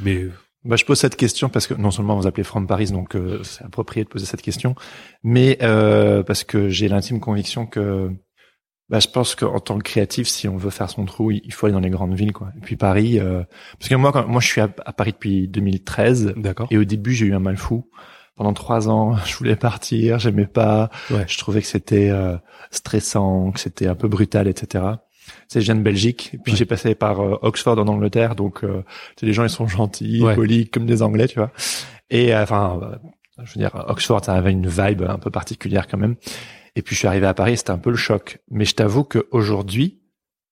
[0.03, 0.27] mais
[0.69, 3.43] bah, je pose cette question parce que non seulement vous appelez From Paris, donc euh,
[3.43, 4.75] c'est approprié de poser cette question,
[5.25, 8.11] mais euh, parce que j'ai l'intime conviction que
[8.89, 11.67] bah, je pense qu'en tant que créatif, si on veut faire son trou, il faut
[11.67, 12.49] aller dans les grandes villes, quoi.
[12.57, 13.43] Et puis Paris, euh,
[13.79, 16.35] parce que moi, quand, moi, je suis à, Paris depuis 2013.
[16.37, 16.69] D'accord.
[16.71, 17.91] Et au début, j'ai eu un mal fou
[18.35, 21.25] pendant trois ans, je voulais partir, j'aimais pas, Ouais.
[21.27, 22.37] je trouvais que c'était euh,
[22.71, 24.85] stressant, que c'était un peu brutal, etc.
[25.49, 26.59] C'est je viens de Belgique, et puis Ouais.
[26.59, 28.83] j'ai passé par euh, Oxford en Angleterre, donc euh,
[29.23, 30.35] les gens ils sont gentils, Ouais.
[30.35, 31.51] polis comme des Anglais, tu vois.
[32.11, 32.97] Et euh, enfin, euh,
[33.45, 36.17] je veux dire, Oxford ça avait une vibe un peu particulière quand même.
[36.77, 38.39] Et puis je suis arrivé à Paris, c'était un peu le choc.
[38.51, 40.01] Mais je t'avoue qu'aujourd'hui,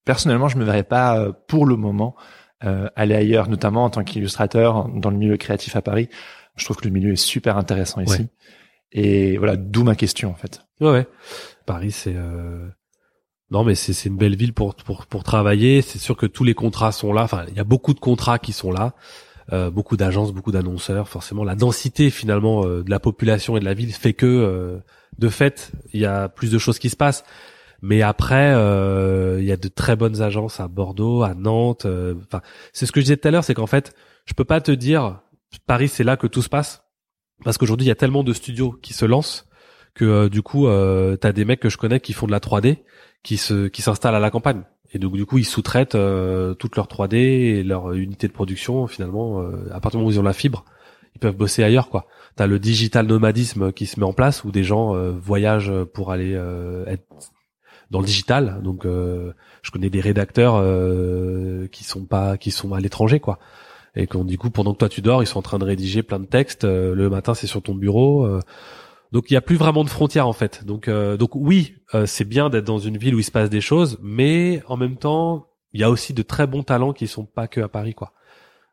[0.05, 2.16] personnellement, je me verrais pas euh, pour le moment
[2.64, 6.09] euh, aller ailleurs, notamment en tant qu'illustrateur dans le milieu créatif à Paris.
[6.57, 8.22] Je trouve que le milieu est super intéressant ici.
[8.22, 8.29] Ouais.
[8.93, 10.62] Et voilà, d'où ma question en fait.
[10.81, 11.07] Ouais, ouais.
[11.66, 12.66] Paris, c'est euh...
[13.51, 15.82] non, mais c'est une belle ville pour pour pour travailler.
[15.82, 17.22] C'est sûr que tous les contrats sont là.
[17.22, 18.94] Enfin, il y a beaucoup de contrats qui sont là.
[19.53, 21.09] Euh, beaucoup d'agences, beaucoup d'annonceurs.
[21.09, 24.78] Forcément, la densité finalement euh, de la population et de la ville fait que, euh,
[25.18, 27.22] de fait, il y a plus de choses qui se passent.
[27.82, 31.84] Mais après, euh, il y a de très bonnes agences à Bordeaux, à Nantes.
[31.86, 32.40] euh, Enfin,
[32.72, 33.94] c'est ce que je disais tout à l'heure, c'est qu'en fait,
[34.24, 35.20] je peux pas te dire
[35.66, 36.82] Paris, c'est là que tout se passe,
[37.44, 39.47] parce qu'aujourd'hui, il y a tellement de studios qui se lancent
[39.94, 42.40] que euh, du coup, euh, t'as des mecs que je connais qui font de la
[42.40, 42.78] 3D,
[43.27, 44.62] qui se qui s'installent à la campagne.
[44.93, 48.87] Et donc du coup, ils sous-traitent euh, toute leur 3D et leur unité de production.
[48.87, 50.64] Finalement, euh, à partir du moment où ils ont la fibre,
[51.16, 52.07] ils peuvent bosser ailleurs, quoi.
[52.37, 56.12] T'as le digital nomadisme qui se met en place, où des gens euh, voyagent pour
[56.12, 57.03] aller euh, être
[57.91, 58.61] dans le digital.
[58.62, 63.41] Donc, euh, je connais des rédacteurs euh, qui sont pas, qui sont à l'étranger, quoi.
[63.97, 66.05] Et qu'on du coup, pendant que toi tu dors, ils sont en train de rédiger
[66.05, 66.64] plein de textes.
[66.64, 68.41] le matin, c'est sur ton bureau.
[69.17, 70.67] Donc il y a plus vraiment de frontières en fait.
[70.67, 73.49] Donc euh, donc oui, euh, c'est bien d'être dans une ville où il se passe
[73.49, 77.07] des choses, mais en même temps, il y a aussi de très bons talents qui
[77.07, 78.12] sont pas que à Paris quoi.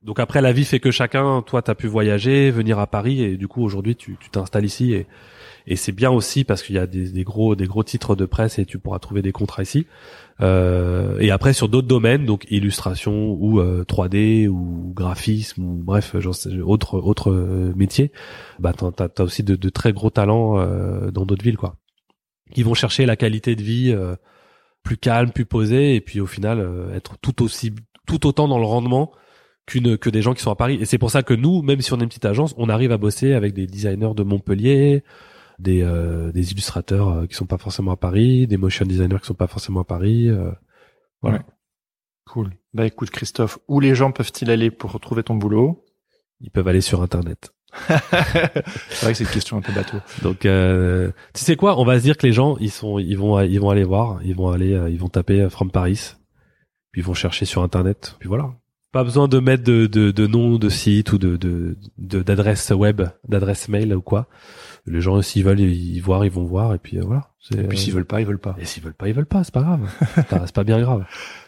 [0.01, 3.37] Donc après la vie fait que chacun, toi t'as pu voyager, venir à Paris et
[3.37, 5.07] du coup aujourd'hui tu tu t'installes ici et
[5.65, 8.59] et c'est bien aussi parce qu'il y a des, gros des gros titres de presse
[8.59, 9.87] et tu pourras trouver des contrats ici.
[10.41, 16.15] Euh, et après sur d'autres domaines, donc illustration ou euh, 3D ou graphisme ou bref,
[16.31, 18.11] sais, autre autre euh, métier,
[18.59, 21.77] bah t'as, t'as aussi de, de très gros talents euh, dans d'autres villes quoi.
[22.53, 24.15] Qui vont chercher la qualité de vie euh,
[24.83, 27.73] plus calme, plus posée et puis au final euh, être tout aussi
[28.05, 29.11] tout autant dans le rendement
[29.65, 30.77] qu'une que des gens qui sont à Paris.
[30.81, 32.91] Et c'est pour ça que nous, même si on est une petite agence, on arrive
[32.91, 35.03] à bosser avec des designers de Montpellier,
[35.59, 39.27] des euh, des illustrateurs euh, qui sont pas forcément à Paris, des motion designers qui
[39.27, 40.29] sont pas forcément à Paris.
[40.29, 40.51] euh,
[41.21, 41.37] voilà.
[41.37, 41.43] Ouais.
[42.25, 42.51] Cool.
[42.73, 45.85] Bah écoute Christophe, où les gens peuvent-ils aller pour retrouver ton boulot?
[46.41, 47.53] Ils peuvent aller sur internet.
[47.87, 49.97] C'est vrai que c'est une question un peu bateau.
[50.21, 53.17] Donc euh, tu sais quoi, on va se dire que les gens ils sont ils
[53.17, 56.13] vont ils vont aller voir, ils vont aller euh, ils vont taper From Paris,
[56.91, 58.53] puis ils vont chercher sur internet, puis voilà.
[58.93, 63.67] Pas besoin de mettre de de, de nom de site ou de d'adresse web, d'adresse
[63.67, 64.29] mail ou quoi.
[64.85, 67.31] Les gens s'ils veulent ils, voir, ils vont voir et puis euh, voilà.
[67.55, 68.55] Et puis euh, s'ils veulent pas, ils veulent pas.
[68.59, 69.89] et s'ils veulent pas, ils veulent pas, c'est pas grave.
[70.29, 71.05] c'est pas bien grave.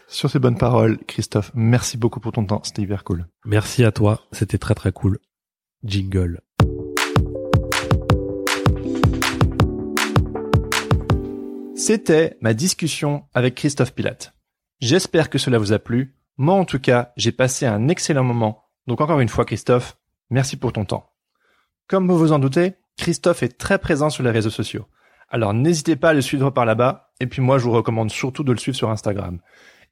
[0.08, 3.28] Sur ces bonnes paroles, Christophe, merci beaucoup pour ton temps, c'était hyper cool.
[3.44, 5.20] Merci à toi, c'était très très cool.
[5.84, 6.40] Jingle.
[11.76, 14.34] C'était ma discussion avec Christophe Pilate.
[14.80, 16.15] J'espère que cela vous a plu.
[16.38, 18.64] Moi, en tout cas, j'ai passé un excellent moment.
[18.86, 19.96] Donc encore une fois, Christophe,
[20.30, 21.10] merci pour ton temps.
[21.88, 24.86] Comme vous vous en doutez, Christophe est très présent sur les réseaux sociaux.
[25.28, 27.10] Alors n'hésitez pas à le suivre par là-bas.
[27.20, 29.40] Et puis moi, je vous recommande surtout de le suivre sur Instagram.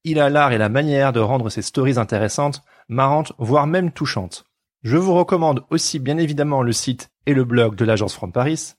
[0.04, 4.44] Il a l'art et la manière de rendre ses stories intéressantes, marrantes, voire même touchantes.
[4.82, 8.74] Je vous recommande aussi bien évidemment le site et le blog de l'agence From Paris.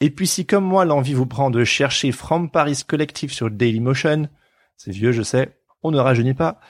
[0.00, 4.30] Et puis si comme moi l'envie vous prend de chercher From Paris Collective sur Dailymotion,
[4.78, 6.60] c'est vieux je sais, on ne rajeunit pas,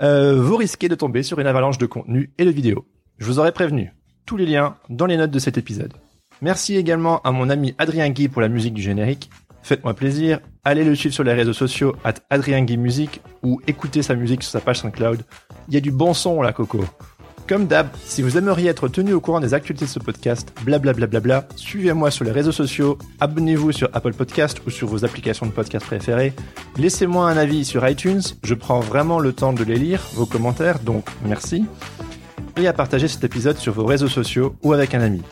[0.00, 2.86] euh, vous risquez de tomber sur une avalanche de contenu et de vidéos.
[3.18, 3.92] Je vous aurais prévenu.
[4.26, 5.92] Tous les liens dans les notes de cet épisode.
[6.40, 9.30] Merci également à mon ami Adrien Guy pour la musique du générique.
[9.62, 14.02] Faites-moi plaisir, allez le suivre sur les réseaux sociaux at Adrien Guy Musique ou écoutez
[14.02, 15.22] sa musique sur sa page SoundCloud.
[15.68, 16.84] Il y a du bon son là, Coco.
[17.48, 21.48] Comme d'hab, si vous aimeriez être tenu au courant des actualités de ce podcast, blablabla,
[21.56, 25.84] suivez-moi sur les réseaux sociaux, abonnez-vous sur Apple Podcast ou sur vos applications de podcast
[25.84, 26.32] préférées,
[26.78, 30.78] laissez-moi un avis sur iTunes, je prends vraiment le temps de les lire, vos commentaires,
[30.78, 31.64] donc merci,
[32.56, 35.22] et à partager cet épisode sur vos réseaux sociaux ou avec un ami.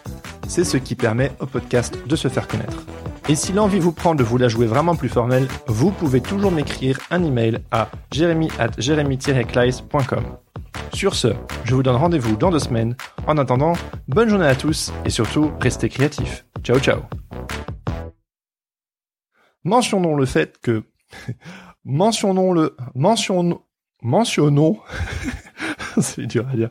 [0.49, 2.85] C'est ce qui permet au podcast de se faire connaître.
[3.29, 6.51] Et si l'envie vous prend de vous la jouer vraiment plus formelle, vous pouvez toujours
[6.51, 10.25] m'écrire un email à jeremy at jeremy-kleis.com.
[10.93, 11.29] Sur ce,
[11.65, 12.97] je vous donne rendez-vous dans deux semaines.
[13.27, 13.75] En attendant,
[14.09, 16.45] bonne journée à tous et surtout, restez créatifs.
[16.63, 17.03] Ciao ciao.
[19.65, 20.85] Mentionnons le fait que...
[21.85, 22.77] mentionnons le...
[22.95, 23.63] Mentionnons...
[24.03, 24.79] Mentionnons...
[26.01, 26.71] C'est dur à dire.